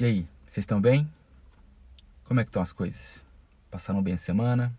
E 0.00 0.04
aí, 0.04 0.28
vocês 0.46 0.58
estão 0.58 0.80
bem? 0.80 1.12
Como 2.22 2.38
é 2.38 2.44
que 2.44 2.50
estão 2.50 2.62
as 2.62 2.72
coisas? 2.72 3.24
Passaram 3.68 4.00
bem 4.00 4.14
a 4.14 4.16
semana? 4.16 4.72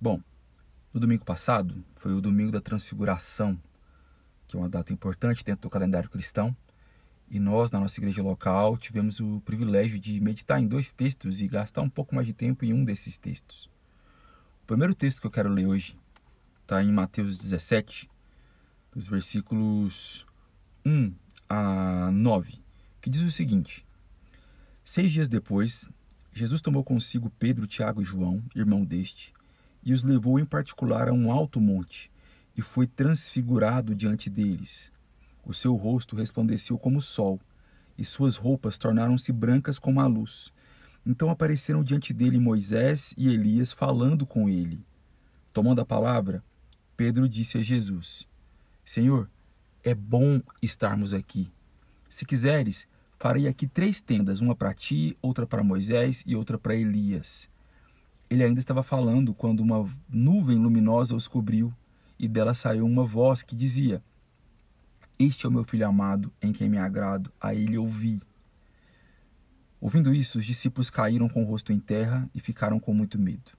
Bom, 0.00 0.20
no 0.92 1.00
domingo 1.00 1.24
passado 1.24 1.84
foi 1.96 2.12
o 2.12 2.20
domingo 2.20 2.52
da 2.52 2.60
Transfiguração, 2.60 3.60
que 4.46 4.56
é 4.56 4.60
uma 4.60 4.68
data 4.68 4.92
importante 4.92 5.42
dentro 5.42 5.62
do 5.62 5.70
calendário 5.70 6.08
cristão, 6.08 6.56
e 7.28 7.40
nós, 7.40 7.72
na 7.72 7.80
nossa 7.80 7.98
igreja 7.98 8.22
local, 8.22 8.78
tivemos 8.78 9.18
o 9.18 9.42
privilégio 9.44 9.98
de 9.98 10.20
meditar 10.20 10.60
em 10.60 10.68
dois 10.68 10.92
textos 10.92 11.40
e 11.40 11.48
gastar 11.48 11.82
um 11.82 11.90
pouco 11.90 12.14
mais 12.14 12.28
de 12.28 12.32
tempo 12.32 12.64
em 12.64 12.72
um 12.72 12.84
desses 12.84 13.18
textos. 13.18 13.68
O 14.62 14.66
primeiro 14.68 14.94
texto 14.94 15.20
que 15.20 15.26
eu 15.26 15.32
quero 15.32 15.48
ler 15.48 15.66
hoje 15.66 15.98
está 16.62 16.80
em 16.80 16.92
Mateus 16.92 17.36
17, 17.38 18.08
dos 18.92 19.08
versículos 19.08 20.24
1 20.86 21.12
a 21.48 22.12
9 22.12 22.62
que 23.04 23.10
diz 23.10 23.20
o 23.20 23.30
seguinte: 23.30 23.84
Seis 24.82 25.12
dias 25.12 25.28
depois, 25.28 25.86
Jesus 26.32 26.62
tomou 26.62 26.82
consigo 26.82 27.30
Pedro, 27.38 27.66
Tiago 27.66 28.00
e 28.00 28.04
João, 28.04 28.42
irmão 28.56 28.82
deste, 28.82 29.30
e 29.82 29.92
os 29.92 30.02
levou 30.02 30.38
em 30.40 30.44
particular 30.46 31.10
a 31.10 31.12
um 31.12 31.30
alto 31.30 31.60
monte, 31.60 32.10
e 32.56 32.62
foi 32.62 32.86
transfigurado 32.86 33.94
diante 33.94 34.30
deles. 34.30 34.90
O 35.44 35.52
seu 35.52 35.74
rosto 35.74 36.16
resplandeceu 36.16 36.78
como 36.78 36.96
o 36.96 37.02
sol, 37.02 37.38
e 37.98 38.06
suas 38.06 38.36
roupas 38.36 38.78
tornaram-se 38.78 39.30
brancas 39.32 39.78
como 39.78 40.00
a 40.00 40.06
luz. 40.06 40.50
Então 41.04 41.28
apareceram 41.28 41.84
diante 41.84 42.10
dele 42.14 42.40
Moisés 42.40 43.12
e 43.18 43.28
Elias 43.28 43.70
falando 43.70 44.24
com 44.24 44.48
ele. 44.48 44.82
Tomando 45.52 45.82
a 45.82 45.84
palavra, 45.84 46.42
Pedro 46.96 47.28
disse 47.28 47.58
a 47.58 47.62
Jesus: 47.62 48.26
Senhor, 48.82 49.28
é 49.82 49.94
bom 49.94 50.40
estarmos 50.62 51.12
aqui. 51.12 51.52
Se 52.14 52.24
quiseres, 52.24 52.86
Farei 53.18 53.48
aqui 53.48 53.66
três 53.66 54.00
tendas, 54.00 54.40
uma 54.40 54.54
para 54.54 54.74
ti, 54.74 55.16
outra 55.22 55.46
para 55.46 55.62
Moisés 55.62 56.22
e 56.26 56.36
outra 56.36 56.58
para 56.58 56.74
Elias. 56.74 57.48
Ele 58.28 58.42
ainda 58.42 58.58
estava 58.58 58.82
falando 58.82 59.34
quando 59.34 59.60
uma 59.60 59.88
nuvem 60.08 60.58
luminosa 60.58 61.14
os 61.14 61.28
cobriu 61.28 61.72
e 62.18 62.26
dela 62.26 62.54
saiu 62.54 62.84
uma 62.86 63.04
voz 63.04 63.42
que 63.42 63.54
dizia: 63.54 64.02
Este 65.18 65.46
é 65.46 65.48
o 65.48 65.52
meu 65.52 65.64
filho 65.64 65.86
amado, 65.86 66.32
em 66.40 66.52
quem 66.52 66.68
me 66.68 66.78
agrado, 66.78 67.32
a 67.40 67.54
ele 67.54 67.78
ouvi. 67.78 68.20
Ouvindo 69.80 70.14
isso, 70.14 70.38
os 70.38 70.46
discípulos 70.46 70.88
caíram 70.88 71.28
com 71.28 71.42
o 71.42 71.46
rosto 71.46 71.72
em 71.72 71.78
terra 71.78 72.28
e 72.34 72.40
ficaram 72.40 72.80
com 72.80 72.94
muito 72.94 73.18
medo. 73.18 73.52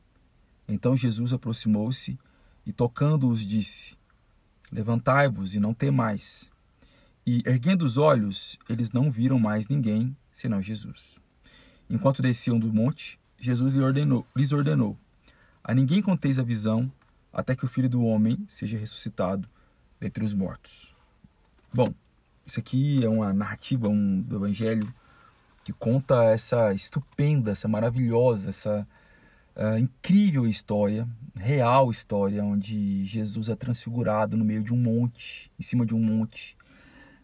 Então 0.67 0.95
Jesus 0.95 1.31
aproximou-se 1.31 2.17
e, 2.65 2.73
tocando-os, 2.73 3.45
disse: 3.45 3.95
Levantai-vos 4.71 5.53
e 5.53 5.59
não 5.59 5.73
temais. 5.73 6.49
E, 7.25 7.41
erguendo 7.45 7.83
os 7.83 7.97
olhos, 7.97 8.59
eles 8.69 8.91
não 8.91 9.09
viram 9.09 9.39
mais 9.39 9.67
ninguém 9.67 10.15
senão 10.31 10.61
Jesus. 10.61 11.17
Enquanto 11.89 12.21
desciam 12.21 12.59
do 12.59 12.71
monte, 12.71 13.19
Jesus 13.39 13.73
lhes 13.73 13.83
ordenou, 13.83 14.27
lhes 14.35 14.51
ordenou: 14.51 14.97
A 15.63 15.73
ninguém 15.73 16.01
conteis 16.01 16.37
a 16.37 16.43
visão, 16.43 16.91
até 17.33 17.55
que 17.55 17.65
o 17.65 17.67
filho 17.67 17.89
do 17.89 18.03
homem 18.03 18.45
seja 18.47 18.77
ressuscitado 18.77 19.47
dentre 19.99 20.23
os 20.23 20.33
mortos. 20.33 20.93
Bom, 21.73 21.93
isso 22.45 22.59
aqui 22.59 23.03
é 23.03 23.09
uma 23.09 23.33
narrativa 23.33 23.89
um, 23.89 24.21
do 24.21 24.35
Evangelho 24.35 24.93
que 25.63 25.73
conta 25.73 26.25
essa 26.25 26.73
estupenda, 26.73 27.51
essa 27.51 27.67
maravilhosa, 27.67 28.49
essa 28.49 28.87
uh, 29.55 29.79
incrível 29.79 30.45
história, 30.45 31.07
real 31.35 31.89
história, 31.89 32.43
onde 32.43 33.03
Jesus 33.05 33.49
é 33.49 33.55
transfigurado 33.55 34.37
no 34.37 34.45
meio 34.45 34.61
de 34.61 34.71
um 34.71 34.77
monte, 34.77 35.51
em 35.59 35.63
cima 35.63 35.85
de 35.85 35.95
um 35.95 35.99
monte, 35.99 36.55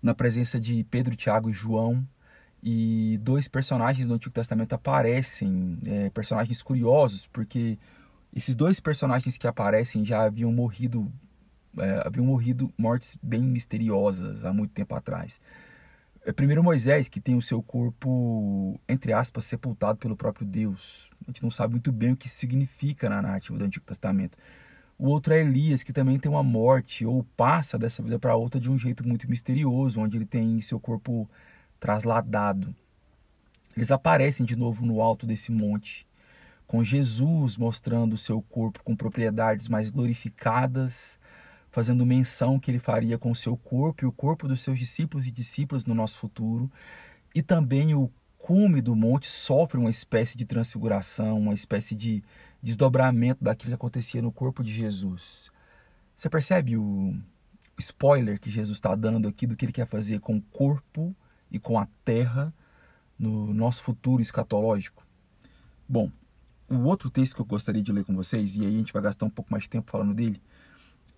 na 0.01 0.13
presença 0.13 0.59
de 0.59 0.83
Pedro, 0.85 1.15
Tiago 1.15 1.49
e 1.49 1.53
João. 1.53 2.07
E 2.63 3.19
dois 3.21 3.47
personagens 3.47 4.07
do 4.07 4.13
Antigo 4.13 4.33
Testamento 4.33 4.73
aparecem, 4.73 5.79
é, 5.85 6.09
personagens 6.11 6.61
curiosos, 6.61 7.27
porque 7.27 7.77
esses 8.33 8.55
dois 8.55 8.79
personagens 8.79 9.37
que 9.37 9.47
aparecem 9.47 10.05
já 10.05 10.23
haviam 10.23 10.51
morrido, 10.51 11.11
é, 11.77 12.03
haviam 12.05 12.25
morrido 12.25 12.71
mortes 12.77 13.17
bem 13.21 13.41
misteriosas 13.41 14.45
há 14.45 14.53
muito 14.53 14.71
tempo 14.71 14.93
atrás. 14.95 15.39
É, 16.23 16.31
primeiro 16.31 16.63
Moisés, 16.63 17.09
que 17.09 17.19
tem 17.19 17.35
o 17.35 17.41
seu 17.41 17.63
corpo, 17.63 18.79
entre 18.87 19.11
aspas, 19.11 19.45
sepultado 19.45 19.97
pelo 19.97 20.15
próprio 20.15 20.45
Deus. 20.45 21.09
A 21.23 21.31
gente 21.31 21.41
não 21.41 21.49
sabe 21.49 21.73
muito 21.73 21.91
bem 21.91 22.11
o 22.11 22.17
que 22.17 22.29
significa 22.29 23.09
na 23.09 23.23
narrativa 23.23 23.57
do 23.57 23.65
Antigo 23.65 23.85
Testamento. 23.85 24.37
O 25.01 25.07
outro 25.07 25.33
é 25.33 25.41
Elias, 25.41 25.81
que 25.81 25.91
também 25.91 26.19
tem 26.19 26.29
uma 26.29 26.43
morte 26.43 27.07
ou 27.07 27.23
passa 27.35 27.75
dessa 27.75 28.03
vida 28.03 28.19
para 28.19 28.35
outra 28.35 28.61
de 28.61 28.69
um 28.69 28.77
jeito 28.77 29.03
muito 29.07 29.27
misterioso, 29.27 29.99
onde 29.99 30.15
ele 30.15 30.27
tem 30.27 30.61
seu 30.61 30.79
corpo 30.79 31.27
trasladado. 31.79 32.75
Eles 33.75 33.89
aparecem 33.89 34.45
de 34.45 34.55
novo 34.55 34.85
no 34.85 35.01
alto 35.01 35.25
desse 35.25 35.51
monte, 35.51 36.05
com 36.67 36.83
Jesus 36.83 37.57
mostrando 37.57 38.13
o 38.13 38.17
seu 38.17 38.43
corpo 38.43 38.83
com 38.83 38.95
propriedades 38.95 39.67
mais 39.67 39.89
glorificadas, 39.89 41.17
fazendo 41.71 42.05
menção 42.05 42.59
que 42.59 42.69
ele 42.69 42.77
faria 42.77 43.17
com 43.17 43.31
o 43.31 43.35
seu 43.35 43.57
corpo 43.57 44.05
e 44.05 44.07
o 44.07 44.11
corpo 44.11 44.47
dos 44.47 44.61
seus 44.61 44.77
discípulos 44.77 45.25
e 45.25 45.31
discípulas 45.31 45.83
no 45.83 45.95
nosso 45.95 46.19
futuro, 46.19 46.71
e 47.33 47.41
também 47.41 47.95
o 47.95 48.07
cume 48.51 48.81
do 48.81 48.93
monte 48.93 49.29
sofre 49.29 49.79
uma 49.79 49.89
espécie 49.89 50.37
de 50.37 50.43
transfiguração, 50.43 51.39
uma 51.39 51.53
espécie 51.53 51.95
de 51.95 52.21
desdobramento 52.61 53.41
daquilo 53.41 53.69
que 53.69 53.75
acontecia 53.75 54.21
no 54.21 54.29
corpo 54.29 54.61
de 54.61 54.73
Jesus. 54.73 55.49
Você 56.17 56.29
percebe 56.29 56.75
o 56.75 57.15
spoiler 57.79 58.37
que 58.41 58.49
Jesus 58.49 58.77
está 58.77 58.93
dando 58.93 59.29
aqui 59.29 59.47
do 59.47 59.55
que 59.55 59.63
ele 59.63 59.71
quer 59.71 59.87
fazer 59.87 60.19
com 60.19 60.35
o 60.35 60.41
corpo 60.41 61.15
e 61.49 61.57
com 61.57 61.79
a 61.79 61.87
terra 62.03 62.53
no 63.17 63.53
nosso 63.53 63.83
futuro 63.83 64.21
escatológico? 64.21 65.07
Bom, 65.87 66.11
o 66.67 66.79
outro 66.79 67.09
texto 67.09 67.35
que 67.35 67.41
eu 67.41 67.45
gostaria 67.45 67.81
de 67.81 67.93
ler 67.93 68.03
com 68.03 68.13
vocês, 68.13 68.57
e 68.57 68.65
aí 68.65 68.67
a 68.67 68.77
gente 68.79 68.91
vai 68.91 69.01
gastar 69.01 69.25
um 69.25 69.29
pouco 69.29 69.49
mais 69.49 69.63
de 69.63 69.69
tempo 69.69 69.89
falando 69.89 70.13
dele, 70.13 70.41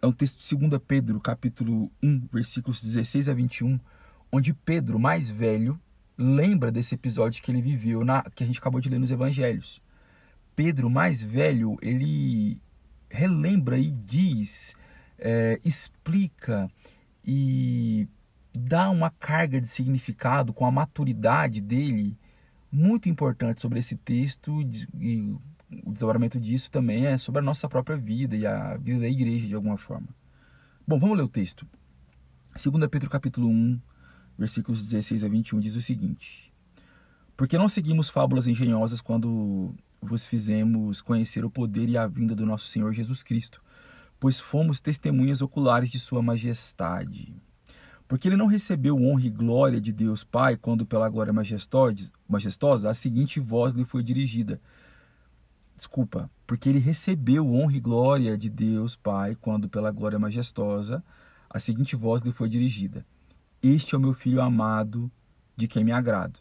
é 0.04 0.06
um 0.06 0.14
texto 0.14 0.38
de 0.38 0.68
2 0.68 0.80
Pedro, 0.88 1.20
capítulo 1.20 1.92
1, 2.04 2.28
versículos 2.32 2.80
16 2.80 3.28
a 3.28 3.34
21, 3.34 3.80
onde 4.32 4.54
Pedro, 4.54 5.00
mais 5.00 5.32
velho, 5.32 5.82
lembra 6.18 6.72
desse 6.72 6.96
episódio 6.96 7.42
que 7.42 7.52
ele 7.52 7.62
viveu, 7.62 8.04
na, 8.04 8.24
que 8.24 8.44
a 8.44 8.48
gente 8.48 8.60
acabou 8.60 8.80
de 8.80 8.90
ler 8.90 9.00
nos 9.00 9.12
evangelhos. 9.12 9.82
Pedro, 10.56 10.90
mais 10.90 11.22
velho, 11.22 11.78
ele 11.82 12.62
relembra 13.10 13.78
e 13.78 13.92
diz, 13.92 14.76
é, 15.18 15.60
explica 15.64 16.70
e 17.26 18.08
dá 18.54 18.90
uma 18.90 19.10
carga 19.10 19.60
de 19.60 19.68
significado 19.68 20.54
com 20.54 20.66
a 20.66 20.72
maturidade 20.72 21.60
dele 21.60 22.18
muito 22.72 23.08
importante 23.08 23.62
sobre 23.62 23.80
esse 23.80 23.96
texto 23.96 24.62
e 25.00 25.36
o 25.84 25.92
desdobramento 25.92 26.40
disso 26.40 26.70
também 26.70 27.08
é 27.08 27.18
sobre 27.18 27.40
a 27.40 27.44
nossa 27.44 27.68
própria 27.68 27.98
vida 27.98 28.36
e 28.36 28.46
a 28.46 28.78
vida 28.78 29.02
da 29.02 29.08
igreja 29.08 29.48
de 29.48 29.56
alguma 29.56 29.78
forma. 29.78 30.08
Bom, 30.88 31.00
vamos 31.00 31.18
ler 31.18 31.24
o 31.24 31.28
texto. 31.28 31.68
2 32.54 32.88
Pedro 32.88 33.10
capítulo 33.10 33.48
1, 33.48 33.82
versículos 34.38 34.84
16 34.84 35.24
a 35.24 35.28
21 35.28 35.60
diz 35.60 35.76
o 35.76 35.82
seguinte: 35.82 36.52
Porque 37.36 37.58
não 37.58 37.70
seguimos 37.70 38.10
fábulas 38.10 38.48
engenhosas 38.48 39.02
quando 39.02 39.74
vos 40.02 40.28
fizemos 40.28 41.02
conhecer 41.02 41.46
o 41.46 41.50
poder 41.50 41.88
e 41.90 41.98
a 41.98 42.08
vinda 42.08 42.36
do 42.36 42.46
nosso 42.46 42.68
Senhor 42.68 42.92
Jesus 42.92 43.24
Cristo, 43.24 43.62
pois 44.20 44.40
fomos 44.40 44.80
testemunhas 44.80 45.42
oculares 45.42 45.90
de 45.90 46.00
Sua 46.00 46.22
majestade. 46.22 47.34
Porque 48.08 48.28
ele 48.28 48.36
não 48.36 48.48
recebeu 48.48 48.96
honra 48.98 49.26
e 49.26 49.30
glória 49.30 49.82
de 49.82 49.92
Deus 49.92 50.24
Pai 50.24 50.58
quando, 50.58 50.86
pela 50.86 51.10
glória 51.10 51.34
majestosa, 51.34 52.90
a 52.90 52.94
seguinte 52.94 53.40
voz 53.40 53.74
lhe 53.74 53.86
foi 53.86 54.04
dirigida. 54.04 54.62
Desculpa, 55.76 56.30
porque 56.46 56.70
ele 56.70 56.80
recebeu 56.80 57.52
honra 57.52 57.76
e 57.76 57.80
glória 57.80 58.38
de 58.38 58.50
Deus 58.50 58.96
Pai 58.96 59.36
quando, 59.36 59.68
pela 59.68 59.92
glória 59.92 60.20
majestosa, 60.20 61.04
a 61.50 61.60
seguinte 61.60 61.96
voz 61.96 62.22
lhe 62.22 62.32
foi 62.32 62.48
dirigida: 62.48 63.06
Este 63.66 63.96
é 63.96 63.98
o 63.98 64.02
meu 64.02 64.14
filho 64.14 64.42
amado, 64.42 65.10
de 65.56 65.70
quem 65.70 65.86
me 65.86 65.94
agrado. 65.94 66.38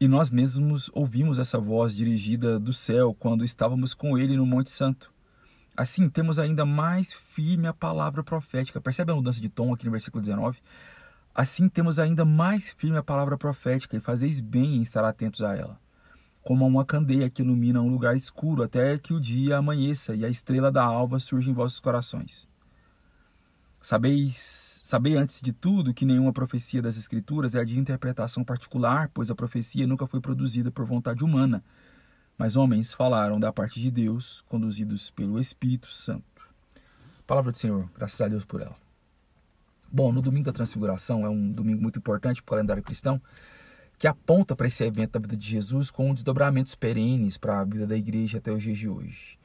E 0.00 0.08
nós 0.08 0.30
mesmos 0.30 0.90
ouvimos 0.94 1.38
essa 1.38 1.58
voz 1.58 1.94
dirigida 1.94 2.58
do 2.58 2.72
céu 2.72 3.12
quando 3.12 3.44
estávamos 3.44 3.92
com 3.92 4.16
ele 4.16 4.34
no 4.34 4.46
Monte 4.46 4.70
Santo. 4.70 5.12
Assim, 5.76 6.08
temos 6.08 6.38
ainda 6.38 6.64
mais 6.64 7.12
firme 7.12 7.66
a 7.66 7.74
palavra 7.74 8.24
profética. 8.24 8.80
Percebe 8.80 9.12
a 9.12 9.14
mudança 9.14 9.38
de 9.38 9.50
tom 9.50 9.74
aqui 9.74 9.84
no 9.84 9.90
versículo 9.90 10.22
19? 10.22 10.58
Assim, 11.34 11.68
temos 11.68 11.98
ainda 11.98 12.24
mais 12.24 12.70
firme 12.70 12.96
a 12.96 13.02
palavra 13.02 13.36
profética 13.36 13.94
e 13.94 14.00
fazeis 14.00 14.40
bem 14.40 14.76
em 14.76 14.80
estar 14.80 15.04
atentos 15.04 15.42
a 15.42 15.54
ela. 15.54 15.78
Como 16.40 16.66
uma 16.66 16.86
candeia 16.86 17.28
que 17.28 17.42
ilumina 17.42 17.82
um 17.82 17.90
lugar 17.90 18.16
escuro 18.16 18.62
até 18.62 18.96
que 18.96 19.12
o 19.12 19.20
dia 19.20 19.58
amanheça 19.58 20.14
e 20.14 20.24
a 20.24 20.30
estrela 20.30 20.72
da 20.72 20.82
alva 20.82 21.18
surja 21.18 21.50
em 21.50 21.54
vossos 21.54 21.80
corações. 21.80 22.48
Sabeis, 23.80 24.80
sabei 24.84 25.16
antes 25.16 25.40
de 25.40 25.52
tudo 25.52 25.94
que 25.94 26.04
nenhuma 26.04 26.32
profecia 26.32 26.82
das 26.82 26.96
Escrituras 26.96 27.54
é 27.54 27.64
de 27.64 27.78
interpretação 27.78 28.44
particular, 28.44 29.10
pois 29.14 29.30
a 29.30 29.34
profecia 29.34 29.86
nunca 29.86 30.06
foi 30.06 30.20
produzida 30.20 30.70
por 30.70 30.84
vontade 30.84 31.24
humana, 31.24 31.64
mas 32.36 32.56
homens 32.56 32.92
falaram 32.92 33.38
da 33.38 33.52
parte 33.52 33.80
de 33.80 33.90
Deus, 33.90 34.42
conduzidos 34.48 35.10
pelo 35.10 35.40
Espírito 35.40 35.88
Santo. 35.88 36.24
Palavra 37.26 37.52
do 37.52 37.58
Senhor, 37.58 37.88
graças 37.96 38.20
a 38.20 38.28
Deus 38.28 38.44
por 38.44 38.60
ela. 38.60 38.76
Bom, 39.90 40.12
no 40.12 40.20
domingo 40.20 40.44
da 40.44 40.52
Transfiguração, 40.52 41.24
é 41.24 41.30
um 41.30 41.50
domingo 41.50 41.80
muito 41.80 41.98
importante 41.98 42.42
para 42.42 42.52
o 42.52 42.56
calendário 42.56 42.82
cristão, 42.82 43.20
que 43.98 44.06
aponta 44.06 44.54
para 44.54 44.66
esse 44.66 44.84
evento 44.84 45.12
da 45.12 45.20
vida 45.20 45.36
de 45.36 45.46
Jesus 45.46 45.90
com 45.90 46.12
desdobramentos 46.12 46.74
perenes 46.74 47.38
para 47.38 47.60
a 47.60 47.64
vida 47.64 47.86
da 47.86 47.96
igreja 47.96 48.38
até 48.38 48.52
os 48.52 48.62
dias 48.62 48.76
de 48.76 48.88
hoje. 48.88 49.37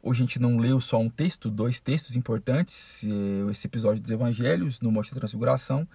Hoje 0.00 0.22
a 0.22 0.26
gente 0.26 0.38
não 0.38 0.58
leu 0.58 0.80
só 0.80 0.98
um 0.98 1.10
texto, 1.10 1.50
dois 1.50 1.80
textos 1.80 2.14
importantes, 2.14 3.04
eh, 3.04 3.50
esse 3.50 3.66
episódio 3.66 4.00
dos 4.00 4.10
Evangelhos 4.10 4.80
no 4.80 4.92
Monte 4.92 5.10
da 5.12 5.20
Transfiguração 5.20 5.88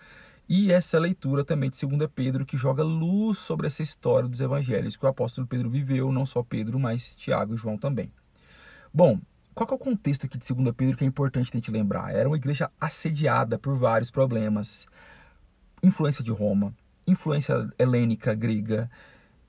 e 0.48 0.74
essa 0.74 1.00
leitura 1.00 1.44
também 1.46 1.70
de 1.70 1.86
2 1.86 2.10
Pedro 2.14 2.46
que 2.46 2.58
joga 2.58 2.84
luz 2.84 3.38
sobre 3.38 3.66
essa 3.66 3.82
história 3.82 4.28
dos 4.28 4.42
Evangelhos 4.42 4.98
que 4.98 5.06
o 5.06 5.08
apóstolo 5.08 5.48
Pedro 5.48 5.70
viveu, 5.70 6.12
não 6.12 6.26
só 6.26 6.44
Pedro, 6.44 6.78
mas 6.78 7.16
Tiago 7.16 7.56
e 7.56 7.58
João 7.58 7.78
também. 7.78 8.12
Bom, 8.94 9.20
qual 9.56 9.70
é 9.72 9.74
o 9.74 9.78
contexto 9.78 10.26
aqui 10.26 10.38
de 10.38 10.54
2 10.54 10.76
Pedro 10.76 10.98
que 10.98 11.06
é 11.06 11.08
importante 11.08 11.52
a 11.54 11.56
gente 11.56 11.72
lembrar? 11.72 12.14
Era 12.14 12.28
uma 12.28 12.36
igreja 12.36 12.70
assediada 12.82 13.58
por 13.58 13.78
vários 13.78 14.12
problemas, 14.12 14.86
influência 15.82 16.24
de 16.24 16.32
Roma, 16.32 16.74
influência 17.08 17.70
helênica 17.80 18.34
grega, 18.34 18.92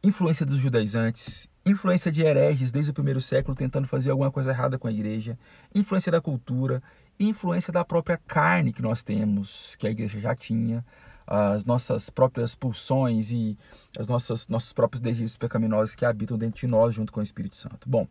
influência 0.04 0.44
dos 0.44 0.58
judaizantes, 0.58 1.48
influência 1.64 2.12
de 2.12 2.22
hereges 2.22 2.70
desde 2.70 2.90
o 2.90 2.94
primeiro 2.94 3.20
século 3.20 3.56
tentando 3.56 3.88
fazer 3.88 4.10
alguma 4.10 4.30
coisa 4.30 4.50
errada 4.50 4.78
com 4.78 4.86
a 4.86 4.92
igreja, 4.92 5.38
influência 5.74 6.12
da 6.12 6.20
cultura, 6.20 6.82
influência 7.18 7.72
da 7.72 7.84
própria 7.84 8.18
carne 8.26 8.72
que 8.72 8.82
nós 8.82 9.02
temos, 9.02 9.74
que 9.76 9.86
a 9.86 9.90
igreja 9.90 10.20
já 10.20 10.34
tinha, 10.34 10.84
as 11.26 11.64
nossas 11.64 12.10
próprias 12.10 12.54
pulsões 12.54 13.32
e 13.32 13.56
as 13.98 14.08
nossas 14.08 14.46
nossos 14.46 14.74
próprios 14.74 15.00
desejos 15.00 15.38
pecaminosos 15.38 15.94
que 15.94 16.04
habitam 16.04 16.36
dentro 16.36 16.60
de 16.60 16.66
nós 16.66 16.94
junto 16.94 17.12
com 17.12 17.20
o 17.20 17.22
Espírito 17.22 17.56
Santo. 17.56 17.88
Bom, 17.88 18.06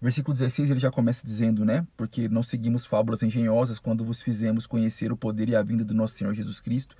o 0.00 0.04
versículo 0.04 0.32
16 0.32 0.70
ele 0.70 0.78
já 0.78 0.90
começa 0.90 1.26
dizendo, 1.26 1.64
né? 1.64 1.84
Porque 1.96 2.28
não 2.28 2.42
seguimos 2.42 2.86
fábulas 2.86 3.22
engenhosas 3.22 3.80
quando 3.80 4.04
vos 4.04 4.22
fizemos 4.22 4.66
conhecer 4.66 5.10
o 5.10 5.16
poder 5.16 5.48
e 5.48 5.56
a 5.56 5.62
vinda 5.62 5.84
do 5.84 5.94
nosso 5.94 6.14
Senhor 6.14 6.32
Jesus 6.34 6.60
Cristo, 6.60 6.94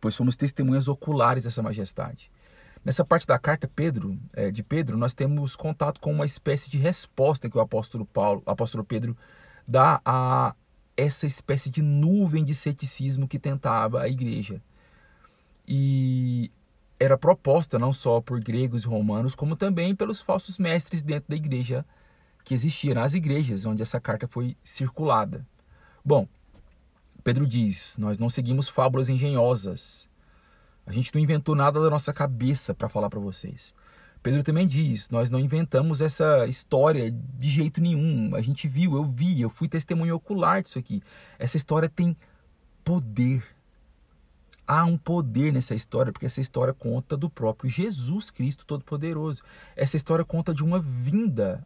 pois 0.00 0.14
fomos 0.14 0.36
testemunhas 0.36 0.86
oculares 0.86 1.42
dessa 1.42 1.62
majestade. 1.62 2.30
Nessa 2.86 3.04
parte 3.04 3.26
da 3.26 3.36
carta 3.36 3.66
Pedro, 3.66 4.16
é, 4.32 4.48
de 4.48 4.62
Pedro, 4.62 4.96
nós 4.96 5.12
temos 5.12 5.56
contato 5.56 6.00
com 6.00 6.12
uma 6.12 6.24
espécie 6.24 6.70
de 6.70 6.78
resposta 6.78 7.50
que 7.50 7.58
o 7.58 7.60
apóstolo 7.60 8.06
Paulo, 8.06 8.44
o 8.46 8.50
apóstolo 8.52 8.84
Pedro 8.84 9.16
dá 9.66 10.00
a 10.04 10.54
essa 10.96 11.26
espécie 11.26 11.68
de 11.68 11.82
nuvem 11.82 12.44
de 12.44 12.54
ceticismo 12.54 13.26
que 13.26 13.40
tentava 13.40 14.02
a 14.02 14.08
igreja. 14.08 14.62
E 15.66 16.52
era 17.00 17.18
proposta 17.18 17.76
não 17.76 17.92
só 17.92 18.20
por 18.20 18.38
gregos 18.38 18.84
e 18.84 18.86
romanos, 18.86 19.34
como 19.34 19.56
também 19.56 19.92
pelos 19.92 20.22
falsos 20.22 20.56
mestres 20.56 21.02
dentro 21.02 21.30
da 21.30 21.34
igreja 21.34 21.84
que 22.44 22.54
existia 22.54 22.94
nas 22.94 23.14
igrejas 23.14 23.66
onde 23.66 23.82
essa 23.82 23.98
carta 23.98 24.28
foi 24.28 24.56
circulada. 24.62 25.44
Bom, 26.04 26.28
Pedro 27.24 27.48
diz: 27.48 27.96
Nós 27.98 28.16
não 28.16 28.28
seguimos 28.28 28.68
fábulas 28.68 29.08
engenhosas. 29.08 30.08
A 30.86 30.92
gente 30.92 31.12
não 31.14 31.20
inventou 31.20 31.54
nada 31.54 31.80
da 31.82 31.90
nossa 31.90 32.12
cabeça 32.12 32.72
para 32.72 32.88
falar 32.88 33.10
para 33.10 33.18
vocês. 33.18 33.74
Pedro 34.22 34.42
também 34.42 34.66
diz: 34.66 35.10
Nós 35.10 35.30
não 35.30 35.38
inventamos 35.38 36.00
essa 36.00 36.46
história 36.46 37.10
de 37.10 37.48
jeito 37.48 37.80
nenhum. 37.80 38.34
A 38.34 38.40
gente 38.40 38.68
viu, 38.68 38.94
eu 38.94 39.04
vi, 39.04 39.40
eu 39.40 39.50
fui 39.50 39.68
testemunho 39.68 40.14
ocular 40.14 40.62
disso 40.62 40.78
aqui. 40.78 41.02
Essa 41.38 41.56
história 41.56 41.88
tem 41.88 42.16
poder. 42.84 43.44
Há 44.66 44.84
um 44.84 44.98
poder 44.98 45.52
nessa 45.52 45.74
história, 45.74 46.12
porque 46.12 46.26
essa 46.26 46.40
história 46.40 46.74
conta 46.74 47.16
do 47.16 47.30
próprio 47.30 47.70
Jesus 47.70 48.30
Cristo 48.30 48.66
Todo-Poderoso. 48.66 49.42
Essa 49.76 49.96
história 49.96 50.24
conta 50.24 50.52
de 50.52 50.64
uma 50.64 50.80
vinda 50.80 51.64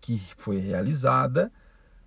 que 0.00 0.18
foi 0.36 0.58
realizada 0.58 1.52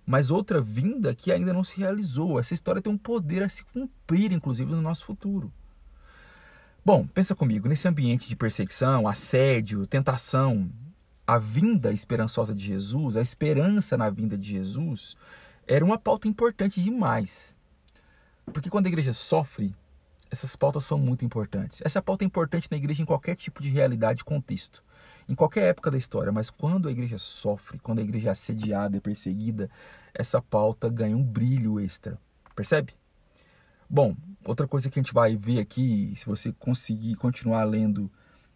mas 0.06 0.30
outra 0.30 0.60
vinda 0.60 1.14
que 1.14 1.32
ainda 1.32 1.52
não 1.52 1.64
se 1.64 1.78
realizou. 1.78 2.38
Essa 2.38 2.54
história 2.54 2.82
tem 2.82 2.92
um 2.92 2.98
poder 2.98 3.42
a 3.42 3.48
se 3.48 3.64
cumprir, 3.64 4.32
inclusive, 4.32 4.70
no 4.70 4.82
nosso 4.82 5.04
futuro. 5.04 5.52
Bom, 6.84 7.06
pensa 7.06 7.34
comigo, 7.34 7.68
nesse 7.68 7.88
ambiente 7.88 8.28
de 8.28 8.36
perseguição, 8.36 9.08
assédio, 9.08 9.86
tentação, 9.86 10.70
a 11.26 11.38
vinda 11.38 11.90
esperançosa 11.90 12.54
de 12.54 12.62
Jesus, 12.62 13.16
a 13.16 13.22
esperança 13.22 13.96
na 13.96 14.10
vinda 14.10 14.36
de 14.36 14.50
Jesus, 14.50 15.16
era 15.66 15.84
uma 15.84 15.96
pauta 15.96 16.28
importante 16.28 16.82
demais. 16.82 17.56
Porque 18.52 18.68
quando 18.68 18.84
a 18.84 18.90
igreja 18.90 19.14
sofre, 19.14 19.74
essas 20.30 20.54
pautas 20.54 20.84
são 20.84 20.98
muito 20.98 21.24
importantes. 21.24 21.80
Essa 21.82 22.02
pauta 22.02 22.22
é 22.22 22.26
importante 22.26 22.68
na 22.70 22.76
igreja 22.76 23.00
em 23.00 23.06
qualquer 23.06 23.34
tipo 23.34 23.62
de 23.62 23.70
realidade 23.70 24.20
e 24.20 24.24
contexto 24.24 24.84
em 25.28 25.34
qualquer 25.34 25.70
época 25.70 25.90
da 25.90 25.96
história, 25.96 26.30
mas 26.30 26.50
quando 26.50 26.88
a 26.88 26.92
igreja 26.92 27.18
sofre, 27.18 27.78
quando 27.78 28.00
a 28.00 28.02
igreja 28.02 28.28
é 28.28 28.32
assediada, 28.32 28.96
é 28.96 29.00
perseguida, 29.00 29.70
essa 30.12 30.40
pauta 30.40 30.88
ganha 30.88 31.16
um 31.16 31.22
brilho 31.22 31.80
extra. 31.80 32.18
Percebe? 32.54 32.94
Bom, 33.94 34.16
outra 34.44 34.66
coisa 34.66 34.90
que 34.90 34.98
a 34.98 35.02
gente 35.02 35.14
vai 35.14 35.36
ver 35.36 35.60
aqui, 35.60 36.12
se 36.16 36.26
você 36.26 36.50
conseguir 36.50 37.14
continuar 37.14 37.62
lendo 37.62 38.10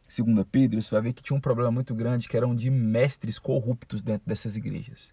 2 0.08 0.44
Pedro, 0.50 0.82
você 0.82 0.90
vai 0.90 1.00
ver 1.00 1.12
que 1.12 1.22
tinha 1.22 1.36
um 1.36 1.40
problema 1.40 1.70
muito 1.70 1.94
grande 1.94 2.28
que 2.28 2.36
eram 2.36 2.56
de 2.56 2.68
mestres 2.68 3.38
corruptos 3.38 4.02
dentro 4.02 4.28
dessas 4.28 4.56
igrejas. 4.56 5.12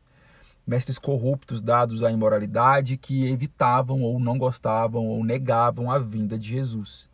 Mestres 0.65 0.97
corruptos 0.97 1.61
dados 1.61 2.01
à 2.01 2.11
imoralidade 2.11 2.97
que 2.97 3.27
evitavam 3.27 4.01
ou 4.01 4.19
não 4.19 4.35
gostavam 4.35 5.05
ou 5.05 5.23
negavam 5.23 5.91
a 5.91 5.99
vinda 5.99 6.39
de 6.39 6.47
Jesus. 6.47 7.07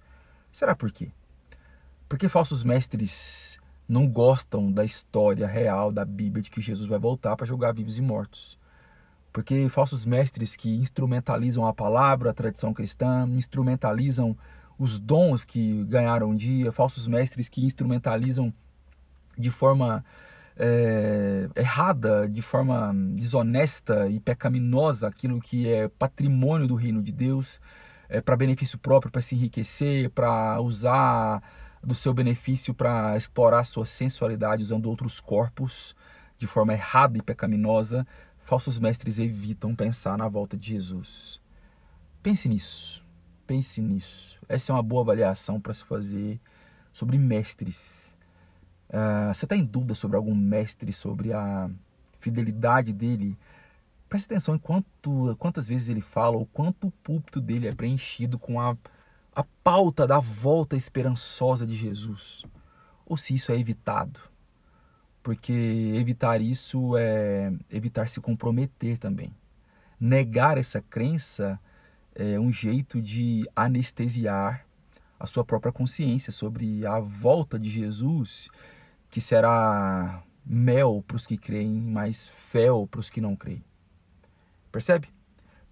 Será 0.49 0.73
por 0.73 0.89
quê? 0.89 1.11
Porque 2.07 2.29
falsos 2.29 2.63
mestres 2.63 3.59
não 3.89 4.07
gostam 4.07 4.71
da 4.71 4.85
história 4.85 5.47
real 5.47 5.91
da 5.91 6.05
Bíblia 6.05 6.43
de 6.43 6.49
que 6.49 6.61
Jesus 6.61 6.87
vai 6.87 6.97
voltar 6.97 7.35
para 7.35 7.45
julgar 7.45 7.73
vivos 7.73 7.97
e 7.97 8.01
mortos. 8.01 8.57
Porque 9.31 9.69
falsos 9.69 10.05
mestres 10.05 10.55
que 10.55 10.69
instrumentalizam 10.75 11.65
a 11.65 11.73
palavra, 11.73 12.31
a 12.31 12.33
tradição 12.33 12.73
cristã, 12.73 13.27
instrumentalizam 13.29 14.37
os 14.77 14.99
dons 14.99 15.45
que 15.45 15.83
ganharam 15.85 16.29
um 16.29 16.35
dia, 16.35 16.71
falsos 16.71 17.07
mestres 17.07 17.47
que 17.47 17.65
instrumentalizam 17.65 18.53
de 19.37 19.49
forma 19.49 20.03
é, 20.57 21.49
errada, 21.55 22.27
de 22.27 22.41
forma 22.41 22.91
desonesta 23.15 24.09
e 24.09 24.19
pecaminosa 24.19 25.07
aquilo 25.07 25.39
que 25.39 25.69
é 25.69 25.87
patrimônio 25.87 26.67
do 26.67 26.75
reino 26.75 27.01
de 27.01 27.11
Deus, 27.11 27.59
é, 28.09 28.19
para 28.19 28.35
benefício 28.35 28.77
próprio, 28.77 29.11
para 29.11 29.21
se 29.21 29.35
enriquecer, 29.35 30.09
para 30.09 30.59
usar 30.59 31.41
do 31.83 31.95
seu 31.95 32.13
benefício 32.13 32.73
para 32.73 33.17
explorar 33.17 33.63
sua 33.63 33.85
sensualidade 33.85 34.61
usando 34.61 34.85
outros 34.85 35.19
corpos 35.19 35.95
de 36.37 36.47
forma 36.47 36.73
errada 36.73 37.17
e 37.17 37.21
pecaminosa, 37.21 38.05
falsos 38.51 38.79
mestres 38.79 39.17
evitam 39.17 39.73
pensar 39.73 40.17
na 40.17 40.27
volta 40.27 40.57
de 40.57 40.73
Jesus. 40.73 41.39
Pense 42.21 42.49
nisso. 42.49 43.01
Pense 43.47 43.81
nisso. 43.81 44.37
Essa 44.49 44.73
é 44.73 44.75
uma 44.75 44.83
boa 44.83 45.03
avaliação 45.03 45.57
para 45.57 45.73
se 45.73 45.85
fazer 45.85 46.37
sobre 46.91 47.17
mestres. 47.17 48.13
Uh, 48.89 49.33
você 49.33 49.45
está 49.45 49.55
em 49.55 49.63
dúvida 49.63 49.95
sobre 49.95 50.17
algum 50.17 50.35
mestre, 50.35 50.91
sobre 50.91 51.31
a 51.31 51.71
fidelidade 52.19 52.91
dele? 52.91 53.37
Preste 54.09 54.25
atenção 54.25 54.55
em 54.55 54.59
quanto, 54.59 55.33
quantas 55.39 55.65
vezes 55.65 55.87
ele 55.87 56.01
fala, 56.01 56.35
ou 56.35 56.45
quanto 56.45 56.87
o 56.87 56.91
púlpito 56.91 57.39
dele 57.39 57.69
é 57.69 57.73
preenchido 57.73 58.37
com 58.37 58.59
a 58.59 58.75
a 59.33 59.45
pauta 59.63 60.05
da 60.05 60.19
volta 60.19 60.75
esperançosa 60.75 61.65
de 61.65 61.73
Jesus, 61.73 62.43
ou 63.05 63.15
se 63.15 63.33
isso 63.33 63.49
é 63.49 63.57
evitado. 63.57 64.19
Porque 65.23 65.53
evitar 65.95 66.41
isso 66.41 66.97
é 66.97 67.53
evitar 67.69 68.09
se 68.09 68.19
comprometer 68.19 68.97
também. 68.97 69.33
Negar 69.99 70.57
essa 70.57 70.81
crença 70.81 71.59
é 72.15 72.39
um 72.39 72.51
jeito 72.51 73.01
de 73.01 73.47
anestesiar 73.55 74.65
a 75.19 75.27
sua 75.27 75.45
própria 75.45 75.71
consciência 75.71 76.31
sobre 76.31 76.85
a 76.85 76.99
volta 76.99 77.59
de 77.59 77.69
Jesus, 77.69 78.49
que 79.09 79.21
será 79.21 80.23
mel 80.43 81.03
para 81.07 81.15
os 81.15 81.27
que 81.27 81.37
creem, 81.37 81.79
mas 81.79 82.27
fel 82.27 82.87
para 82.87 82.99
os 82.99 83.09
que 83.09 83.21
não 83.21 83.35
creem. 83.35 83.63
Percebe? 84.71 85.09